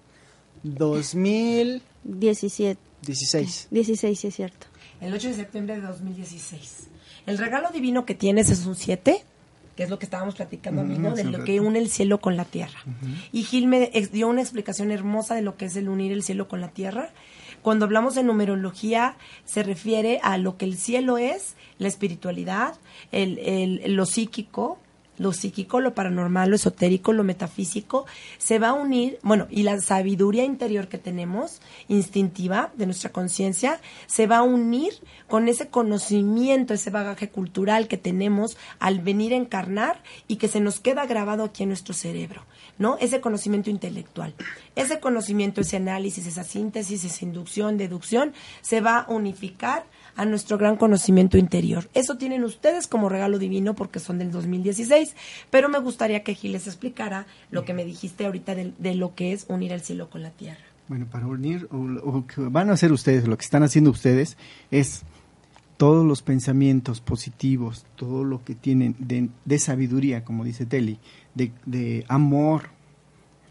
[0.63, 2.79] 2016.
[3.03, 4.67] 17, 16, sí es cierto.
[5.01, 6.89] El 8 de septiembre de 2016.
[7.27, 9.23] El regalo divino que tienes es un 7,
[9.77, 12.45] que es lo que estábamos platicando, amigo, de lo que une el cielo con la
[12.45, 12.79] tierra.
[13.33, 16.47] Y Gil me dio una explicación hermosa de lo que es el unir el cielo
[16.49, 17.11] con la tierra.
[17.63, 19.17] Cuando hablamos de numerología,
[19.47, 22.75] se refiere a lo que el cielo es, la espiritualidad,
[23.11, 24.79] el, el- lo psíquico,
[25.19, 28.07] lo psíquico, lo paranormal, lo esotérico, lo metafísico,
[28.39, 33.81] se va a unir, bueno, y la sabiduría interior que tenemos, instintiva, de nuestra conciencia,
[34.07, 34.93] se va a unir
[35.29, 40.61] con ese conocimiento, ese bagaje cultural que tenemos al venir a encarnar y que se
[40.61, 42.43] nos queda grabado aquí en nuestro cerebro,
[42.79, 42.97] ¿no?
[43.01, 44.35] Ese conocimiento intelectual.
[44.77, 49.85] Ese conocimiento, ese análisis, esa síntesis, esa inducción, deducción, se va a unificar
[50.17, 51.89] a nuestro gran conocimiento interior.
[51.95, 55.15] Eso tienen ustedes como regalo divino porque son del 2016,
[55.51, 59.33] pero me gustaría que Gil les explicara lo que me dijiste ahorita de, lo que
[59.33, 60.61] es unir el cielo con la tierra.
[60.89, 64.37] Bueno, para unir, o, que van a hacer ustedes, lo que están haciendo ustedes
[64.71, 65.03] es
[65.77, 70.99] todos los pensamientos positivos, todo lo que tienen de, sabiduría, como dice Teli,
[71.35, 72.69] de, amor,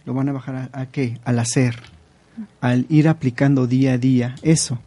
[0.06, 1.20] lo van a bajar a, a, qué?
[1.26, 1.76] Al hacer,
[2.62, 4.80] al ir aplicando día a día eso,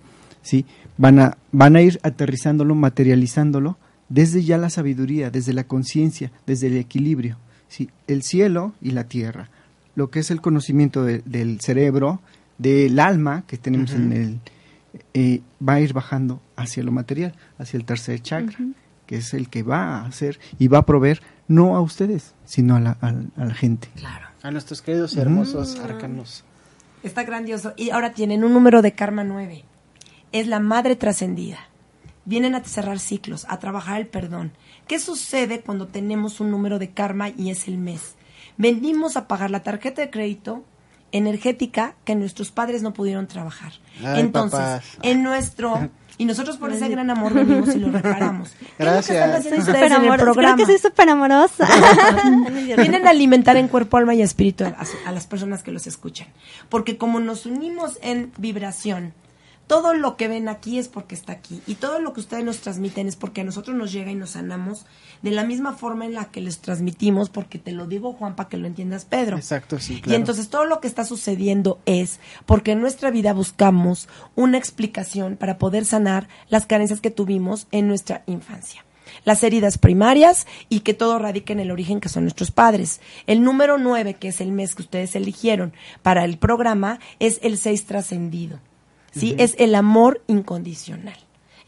[0.42, 0.64] ¿sí?
[0.98, 3.76] Van a, van a ir aterrizándolo, materializándolo
[4.08, 7.38] desde ya la sabiduría, desde la conciencia, desde el equilibrio.
[7.68, 7.90] ¿sí?
[8.06, 9.50] El cielo y la tierra,
[9.94, 12.20] lo que es el conocimiento del cerebro,
[12.58, 14.40] del alma que tenemos en el...
[15.12, 18.56] Eh, va a ir bajando hacia lo material, hacia el tercer chakra,
[19.06, 22.76] que es el que va a hacer y va a proveer no a ustedes, sino
[22.76, 23.88] a la, a, gente.
[23.96, 24.28] Claro.
[24.42, 26.44] A nuestros queridos y hermosos arcanos.
[27.02, 27.74] Está grandioso.
[27.76, 29.64] Y ahora tienen un número de karma nueve
[30.32, 31.58] es la madre trascendida.
[32.24, 34.52] Vienen a cerrar ciclos, a trabajar el perdón.
[34.86, 38.16] ¿Qué sucede cuando tenemos un número de karma y es el mes?
[38.56, 40.64] Venimos a pagar la tarjeta de crédito
[41.12, 43.72] energética que nuestros padres no pudieron trabajar.
[44.02, 48.54] Entonces, en nuestro y nosotros por ese gran amor venimos y lo reparamos.
[48.78, 49.44] Gracias.
[49.44, 50.56] soy súper amorosa.
[50.56, 51.68] que soy súper amorosa.
[52.76, 56.28] Vienen a alimentar en cuerpo, alma y espíritu a, las personas que los escuchan.
[56.68, 59.12] Porque como nos unimos en vibración,
[59.66, 62.58] todo lo que ven aquí es porque está aquí y todo lo que ustedes nos
[62.58, 64.86] transmiten es porque a nosotros nos llega y nos sanamos
[65.22, 68.48] de la misma forma en la que les transmitimos, porque te lo digo Juan para
[68.48, 69.36] que lo entiendas Pedro.
[69.36, 70.02] Exacto, sí.
[70.06, 75.36] Y entonces todo lo que está sucediendo es porque en nuestra vida buscamos una explicación
[75.36, 78.84] para poder sanar las carencias que tuvimos en nuestra infancia
[79.24, 83.00] las heridas primarias y que todo radica en el origen que son nuestros padres.
[83.26, 87.56] El número nueve, que es el mes que ustedes eligieron para el programa, es el
[87.56, 88.60] seis trascendido.
[89.16, 89.34] ¿Sí?
[89.38, 91.16] Es el amor incondicional.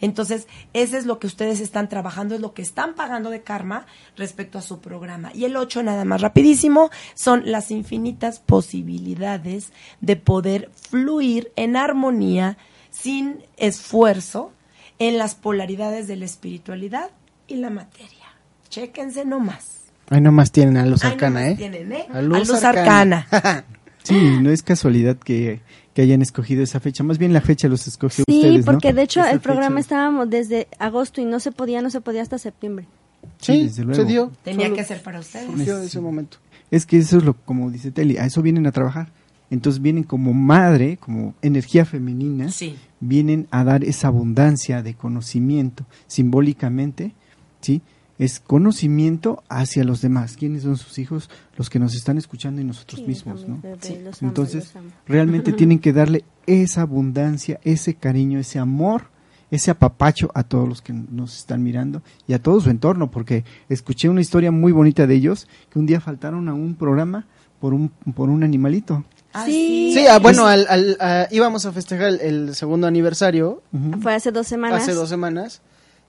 [0.00, 3.86] Entonces, eso es lo que ustedes están trabajando, es lo que están pagando de karma
[4.16, 5.32] respecto a su programa.
[5.34, 12.58] Y el 8, nada más rapidísimo, son las infinitas posibilidades de poder fluir en armonía,
[12.90, 14.52] sin esfuerzo,
[15.00, 17.10] en las polaridades de la espiritualidad
[17.46, 18.26] y la materia.
[18.68, 19.78] Chéquense nomás.
[20.10, 21.56] Ahí nomás tienen a Luz Arcana, ¿eh?
[21.56, 22.06] Tienen, ¿eh?
[22.12, 23.26] A Luz, Arcana.
[24.02, 25.60] sí, no es casualidad que
[25.98, 27.02] que hayan escogido esa fecha.
[27.02, 30.30] Más bien la fecha los escogió sí, ustedes, Sí, porque de hecho el programa estábamos
[30.30, 32.86] desde agosto y no se podía, no se podía hasta septiembre.
[33.40, 34.30] Sí, se dio.
[34.44, 35.46] Tenía que ser para ustedes.
[35.46, 36.38] Surgió ese momento.
[36.70, 39.10] Es que eso es lo, como dice Teli, a eso vienen a trabajar.
[39.50, 42.76] Entonces vienen como madre, como energía femenina, sí.
[43.00, 47.12] vienen a dar esa abundancia de conocimiento simbólicamente,
[47.60, 47.82] ¿sí?
[48.18, 50.36] Es conocimiento hacia los demás.
[50.36, 51.30] ¿Quiénes son sus hijos?
[51.56, 53.62] Los que nos están escuchando y nosotros mismos, ¿no?
[54.20, 54.72] Entonces,
[55.06, 59.04] realmente tienen que darle esa abundancia, ese cariño, ese amor,
[59.50, 63.44] ese apapacho a todos los que nos están mirando y a todo su entorno, porque
[63.68, 67.26] escuché una historia muy bonita de ellos, que un día faltaron a un programa
[67.60, 69.04] por un, por un animalito.
[69.32, 70.66] Ah, sí, sí ah, bueno, al,
[71.30, 73.62] íbamos a festejar el, segundo aniversario.
[74.00, 74.82] Fue hace dos semanas.
[74.82, 75.60] Hace dos semanas.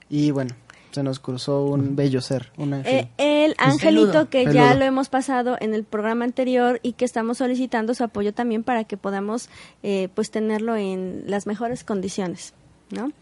[0.08, 0.54] Y bueno,
[0.90, 3.08] se nos cruzó un bello ser, un ángel.
[3.18, 7.38] Eh, el angelito que ya lo hemos pasado en el programa anterior y que estamos
[7.38, 9.48] solicitando su apoyo también para que podamos
[9.82, 12.54] eh, pues tenerlo en las mejores condiciones,
[12.90, 13.12] ¿no?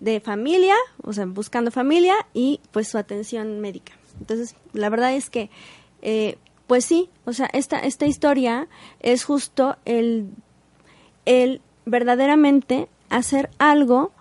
[0.00, 3.92] De familia, o sea, buscando familia y pues su atención médica.
[4.20, 5.50] Entonces, la verdad es que,
[6.02, 8.68] eh, pues sí, o sea, esta, esta historia
[9.00, 10.30] es justo el,
[11.24, 14.12] el verdaderamente hacer algo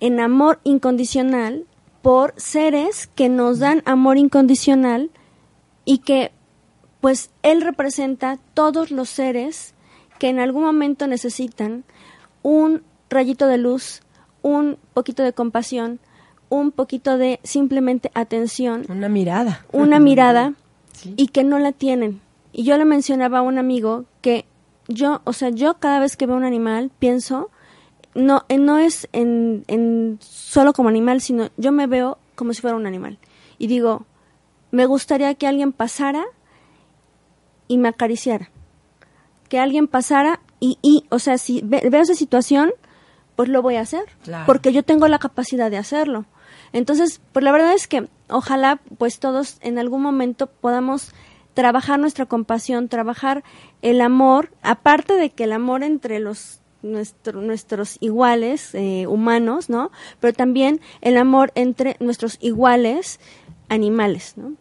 [0.00, 1.64] en amor incondicional
[2.02, 5.10] por seres que nos dan amor incondicional
[5.84, 6.32] y que
[7.00, 9.74] pues él representa todos los seres
[10.18, 11.84] que en algún momento necesitan
[12.42, 14.02] un rayito de luz,
[14.42, 16.00] un poquito de compasión,
[16.48, 18.84] un poquito de simplemente atención.
[18.88, 19.64] Una mirada.
[19.72, 20.54] Una mirada
[21.16, 22.20] y que no la tienen.
[22.52, 24.44] Y yo le mencionaba a un amigo que
[24.88, 27.50] yo, o sea, yo cada vez que veo un animal pienso
[28.14, 32.60] no, eh, no es en, en solo como animal, sino yo me veo como si
[32.60, 33.18] fuera un animal.
[33.58, 34.06] Y digo,
[34.70, 36.24] me gustaría que alguien pasara
[37.66, 38.50] y me acariciara.
[39.48, 42.72] Que alguien pasara y, y o sea, si veo esa situación,
[43.36, 44.04] pues lo voy a hacer.
[44.46, 46.26] Porque yo tengo la capacidad de hacerlo.
[46.72, 51.12] Entonces, pues la verdad es que ojalá pues todos en algún momento podamos
[51.54, 53.42] trabajar nuestra compasión, trabajar
[53.82, 59.90] el amor, aparte de que el amor entre los nuestro- nuestros iguales eh, humanos, ¿no?
[60.20, 63.20] Pero también el amor entre nuestros iguales
[63.68, 64.52] animales, ¿no?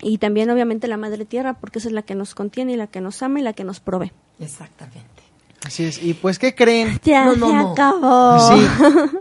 [0.00, 2.88] Y también obviamente la madre tierra, porque esa es la que nos contiene y la
[2.88, 4.12] que nos ama y la que nos provee.
[4.40, 5.08] Exactamente.
[5.64, 6.02] Así es.
[6.02, 6.98] Y pues, ¿qué creen?
[7.04, 7.70] Ya No, se no.
[7.72, 8.38] acabó.
[8.48, 8.66] Sí.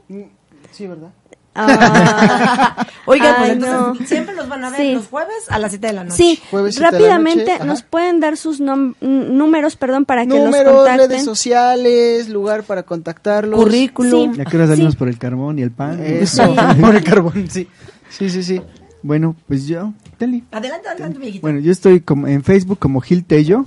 [0.71, 1.11] Sí, ¿verdad?
[1.53, 2.87] Ah.
[3.05, 4.07] Oigan, pues Ay, entonces no.
[4.07, 4.93] siempre los van a ver Sí.
[4.93, 6.15] los jueves a las 7 de la noche.
[6.15, 11.09] Sí, Jueves, rápidamente noche, nos pueden dar sus números, perdón, para que los Números, contacten.
[11.09, 13.59] redes sociales, lugar para contactarlos.
[13.59, 14.31] Currículum.
[14.33, 14.37] Sí.
[14.37, 14.97] Ya que ahora salimos Sí.
[14.99, 15.99] por el carbón y el pan.
[16.03, 17.67] Eso, por el carbón, sí.
[18.09, 18.61] Sí, sí, sí.
[19.03, 20.43] Bueno, pues yo, Teli.
[20.51, 21.41] Adelante, adelante, Miguelito.
[21.41, 23.65] Bueno, yo estoy como en Facebook como Gil Tello.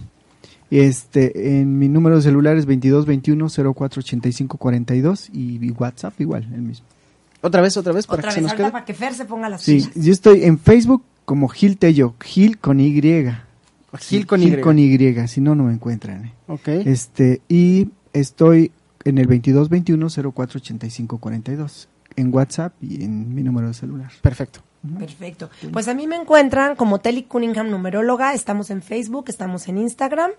[0.70, 6.62] Este, en mi número de celular es 2221 0485 42 y, y WhatsApp igual, el
[6.62, 6.86] mismo.
[7.46, 8.72] Otra vez, otra vez, para Otra que se vez, nos ahorita quede.
[8.72, 9.94] para que Fer se ponga las Sí, fichas.
[10.04, 12.92] yo estoy en Facebook como Gil Tello, Gil con Y.
[12.92, 14.46] Gil con Y.
[14.50, 16.24] Gil con Y, si no, no me encuentran.
[16.24, 16.32] eh.
[16.48, 16.68] Ok.
[16.68, 18.72] Este, y estoy
[19.04, 24.10] en el 2221 0485 42 en WhatsApp y en mi número de celular.
[24.22, 24.60] Perfecto.
[24.98, 25.48] Perfecto.
[25.72, 28.34] Pues a mí me encuentran como Telly Cunningham numeróloga.
[28.34, 30.32] Estamos en Facebook, estamos en Instagram.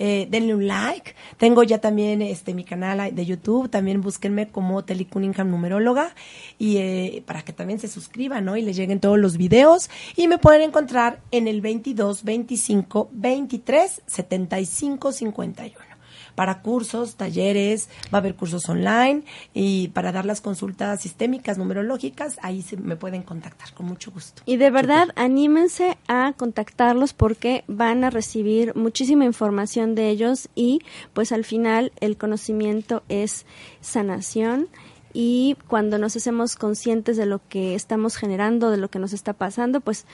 [0.00, 1.14] Eh, denle un like.
[1.36, 3.70] Tengo ya también este mi canal de YouTube.
[3.70, 6.14] También búsquenme como Telly Cunningham numeróloga
[6.58, 8.56] y eh, para que también se suscriban, ¿no?
[8.56, 9.88] Y les lleguen todos los videos.
[10.16, 15.93] Y me pueden encontrar en el 22 25 23 75 51
[16.34, 19.22] para cursos, talleres, va a haber cursos online
[19.52, 24.42] y para dar las consultas sistémicas, numerológicas, ahí se me pueden contactar con mucho gusto.
[24.46, 30.80] Y de verdad, anímense a contactarlos porque van a recibir muchísima información de ellos y
[31.12, 33.46] pues al final el conocimiento es
[33.80, 34.68] sanación
[35.12, 39.32] y cuando nos hacemos conscientes de lo que estamos generando, de lo que nos está
[39.32, 40.06] pasando, pues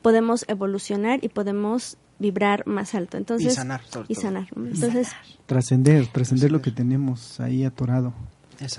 [0.00, 3.16] podemos evolucionar y podemos vibrar más alto.
[3.16, 4.22] Entonces, Y sanar, sobre y todo.
[4.22, 4.46] sanar.
[4.56, 5.08] Entonces,
[5.46, 8.12] Trascender, trascender lo que tenemos ahí atorado,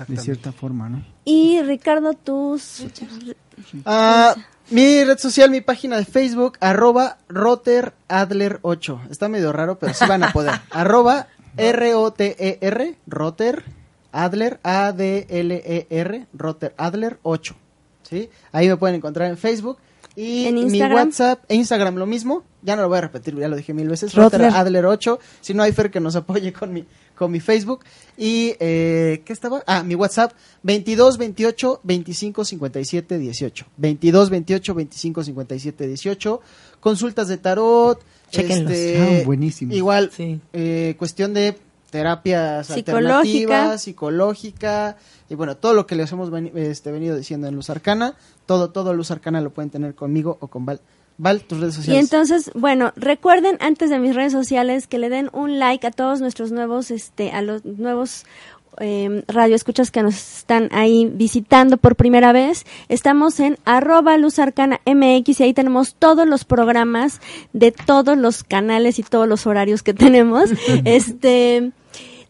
[0.08, 1.04] de cierta forma, ¿no?
[1.24, 2.84] y Ricardo, tus
[3.84, 4.34] Ah,
[4.70, 9.08] mi red social, mi página de Facebook, arroba roteradler8.
[9.10, 10.52] Está medio raro, pero sí van a poder.
[10.70, 11.26] arroba
[11.56, 13.64] R-O-T-E-R, roter,
[14.12, 17.56] adler, A-D-L-E-R, roter, adler 8.
[18.02, 18.28] ¿Sí?
[18.52, 19.78] Ahí me pueden encontrar en Facebook.
[20.16, 20.80] Y ¿En mi?
[20.82, 22.42] WhatsApp, e Instagram lo mismo.
[22.62, 24.14] Ya no lo voy a repetir, ya lo dije mil veces.
[24.14, 24.50] Rotler.
[24.52, 25.18] Adler 8.
[25.40, 26.84] Si no hay Fer que nos apoye con mi,
[27.16, 27.84] con mi Facebook.
[28.18, 29.62] Y, eh, ¿qué estaba?
[29.66, 30.32] Ah, mi WhatsApp,
[30.62, 33.66] 22 28 25 57 18.
[33.76, 36.40] 22 28 25 57 18.
[36.80, 38.02] Consultas de tarot.
[38.30, 38.72] Chéquenlos.
[38.98, 39.72] Ah, buenísimo.
[39.74, 40.40] Igual, Sí.
[40.52, 41.56] eh, cuestión de
[41.90, 42.98] terapias Psicológica.
[43.18, 44.96] alternativas, psicológica,
[45.28, 48.14] y bueno, todo lo que les hemos veni- este, venido diciendo en Luz Arcana,
[48.46, 50.80] todo, todo Luz Arcana lo pueden tener conmigo o con Val.
[51.22, 52.02] Val, tus redes Y sociales.
[52.04, 56.22] entonces, bueno, recuerden antes de mis redes sociales que le den un like a todos
[56.22, 58.24] nuestros nuevos, este, a los nuevos
[58.78, 62.64] eh, radioescuchas que nos están ahí visitando por primera vez.
[62.88, 67.20] Estamos en arroba Luz Arcana MX y ahí tenemos todos los programas
[67.52, 70.50] de todos los canales y todos los horarios que tenemos.
[70.84, 71.72] este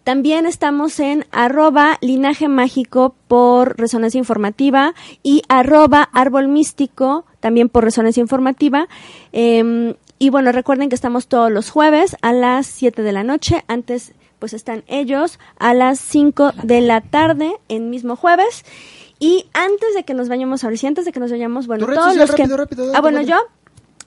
[0.05, 7.85] también estamos en arroba linaje mágico por resonancia informativa y arroba árbol místico también por
[7.85, 8.89] resonancia informativa.
[9.33, 13.65] Em, y bueno, recuerden que estamos todos los jueves a las 7 de la noche.
[13.69, 18.65] Antes pues están ellos a las 5 de la tarde en mismo jueves.
[19.21, 22.17] Y antes de que nos vayamos ahora, sí, antes de que nos vayamos, bueno, todos
[22.17, 22.43] los que...
[22.43, 23.37] rápido, rápido, date, ah, bueno, yo,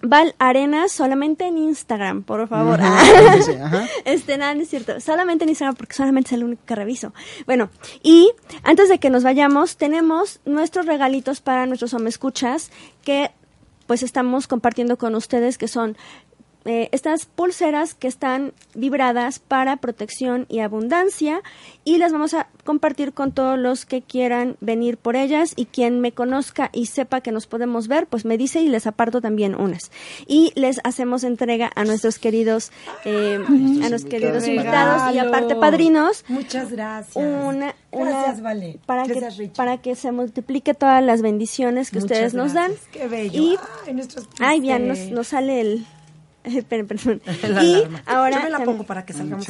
[0.02, 2.82] Val Arenas, solamente en Instagram, por favor.
[2.82, 3.88] Ajá, sí, sí, ajá.
[4.04, 5.00] Este, nada, no es cierto.
[5.00, 7.14] Solamente en Instagram porque solamente es el único que reviso.
[7.46, 7.70] Bueno,
[8.02, 8.32] y
[8.64, 12.72] antes de que nos vayamos, tenemos nuestros regalitos para nuestros escuchas
[13.04, 13.32] que
[13.88, 15.98] pues estamos compartiendo con ustedes que son
[16.66, 21.42] eh, estas pulseras que están vibradas para protección y abundancia
[21.84, 26.00] y las vamos a compartir con todos los que quieran venir por ellas y quien
[26.00, 29.56] me conozca y sepa que nos podemos ver pues me dice y les aparto también
[29.56, 29.92] unas
[30.26, 32.72] y les hacemos entrega a nuestros queridos
[33.04, 33.50] eh, a
[33.90, 37.16] nuestros queridos invitados y aparte padrinos Muchas gracias.
[37.16, 38.80] una, una- Gracias, Vale.
[38.86, 42.72] para Gracias, que para que se multiplique todas las bendiciones que Muchas ustedes nos dan.
[42.92, 43.42] Qué bello.
[43.42, 43.58] y
[43.88, 45.86] Ay, nuestros ay bien nos, nos sale el
[46.44, 47.22] Esperen, perdón.
[47.42, 48.04] la y alarma.
[48.06, 49.48] ahora Yo me la para que salgamos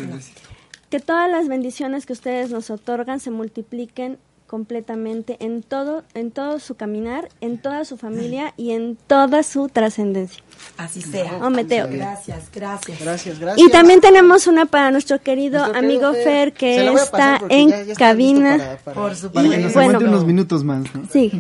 [0.90, 6.60] que todas las bendiciones que ustedes nos otorgan se multipliquen completamente en todo en todo
[6.60, 10.44] su caminar, en toda su familia y en toda su trascendencia.
[10.78, 11.34] Así sea.
[11.42, 11.88] Ometeo.
[11.90, 13.00] Gracias, gracias.
[13.00, 13.68] Gracias, gracias.
[13.68, 17.70] Y también tenemos una para nuestro querido Nuestro amigo querido Fer, Se que está en
[17.70, 18.58] ya- ya cabina.
[18.58, 19.52] para- para- Por Para supuesto.
[19.52, 20.00] que nos bueno.
[20.00, 20.84] unos minutos más.
[20.96, 21.04] ¿no?
[21.12, 21.32] Sí.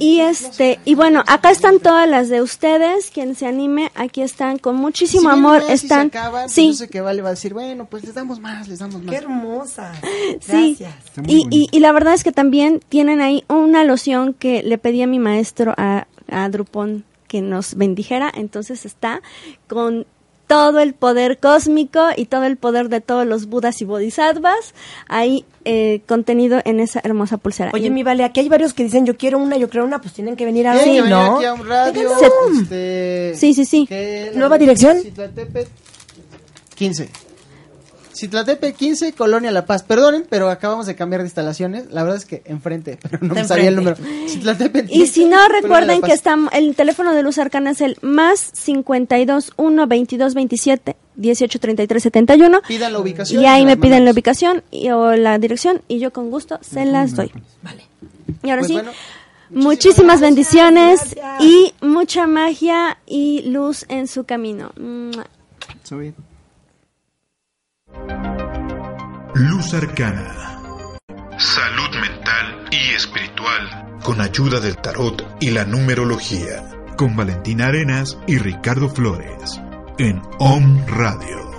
[0.00, 4.58] Y este, y bueno, acá están todas las de ustedes, quien se anime, aquí están
[4.58, 7.00] con muchísimo Si bien amor, no, si se están, acaban, pues sí, yo sé que
[7.00, 9.14] Vale va a decir, bueno, pues les damos más, les damos Qué más.
[9.14, 9.92] hermosa.
[10.40, 10.76] sí.
[10.80, 10.94] Gracias.
[11.28, 15.02] Y, y, y la verdad es que también tienen ahí una loción que le pedí
[15.02, 17.04] a mi maestro, a, a Drupón,
[17.34, 19.20] que nos bendijera, entonces está
[19.66, 20.06] con
[20.46, 24.72] todo el poder cósmico y todo el poder de todos los budas y bodhisattvas
[25.08, 27.72] ahí eh, contenido en esa hermosa pulsera.
[27.74, 30.00] Oye, Y- mi vale, aquí hay varios que dicen yo quiero una, yo quiero una,
[30.00, 31.36] pues tienen que venir a ver, venir ¿no?
[31.38, 32.08] aquí a un radio,
[32.60, 33.88] este, Sí, sí, sí.
[34.36, 35.00] ¿Nueva dirección?
[35.00, 35.70] Citlaltépetl
[36.76, 37.08] 15.
[38.14, 39.82] Citlaltépetl 15, Colonia La Paz.
[39.82, 41.90] Perdonen, pero acabamos de cambiar de instalaciones.
[41.90, 43.96] La verdad es que enfrente, pero no me sabía el número.
[44.28, 47.96] Citlaltépetl Y 15, si no, recuerden que está, el teléfono de Luz Arcana es el
[48.02, 52.62] más 52 1 22 27 18 33 71.
[52.66, 53.42] Pidan la ubicación.
[53.42, 56.84] Y ahí me piden la ubicación y, o la dirección y yo con gusto se
[56.84, 57.30] las doy.
[57.62, 57.84] Vale.
[58.42, 58.90] Y ahora Pues sí, bueno,
[59.50, 61.40] muchísimas bendiciones gracias.
[61.40, 64.72] y mucha magia y luz en su camino.
[65.82, 66.14] Está bien.
[69.34, 70.60] Luz Arcana.
[71.38, 73.98] Salud mental y espiritual.
[74.02, 76.70] Con ayuda del tarot y la numerología.
[76.96, 79.60] Con Valentina Arenas y Ricardo Flores.
[79.98, 81.53] En OM Radio.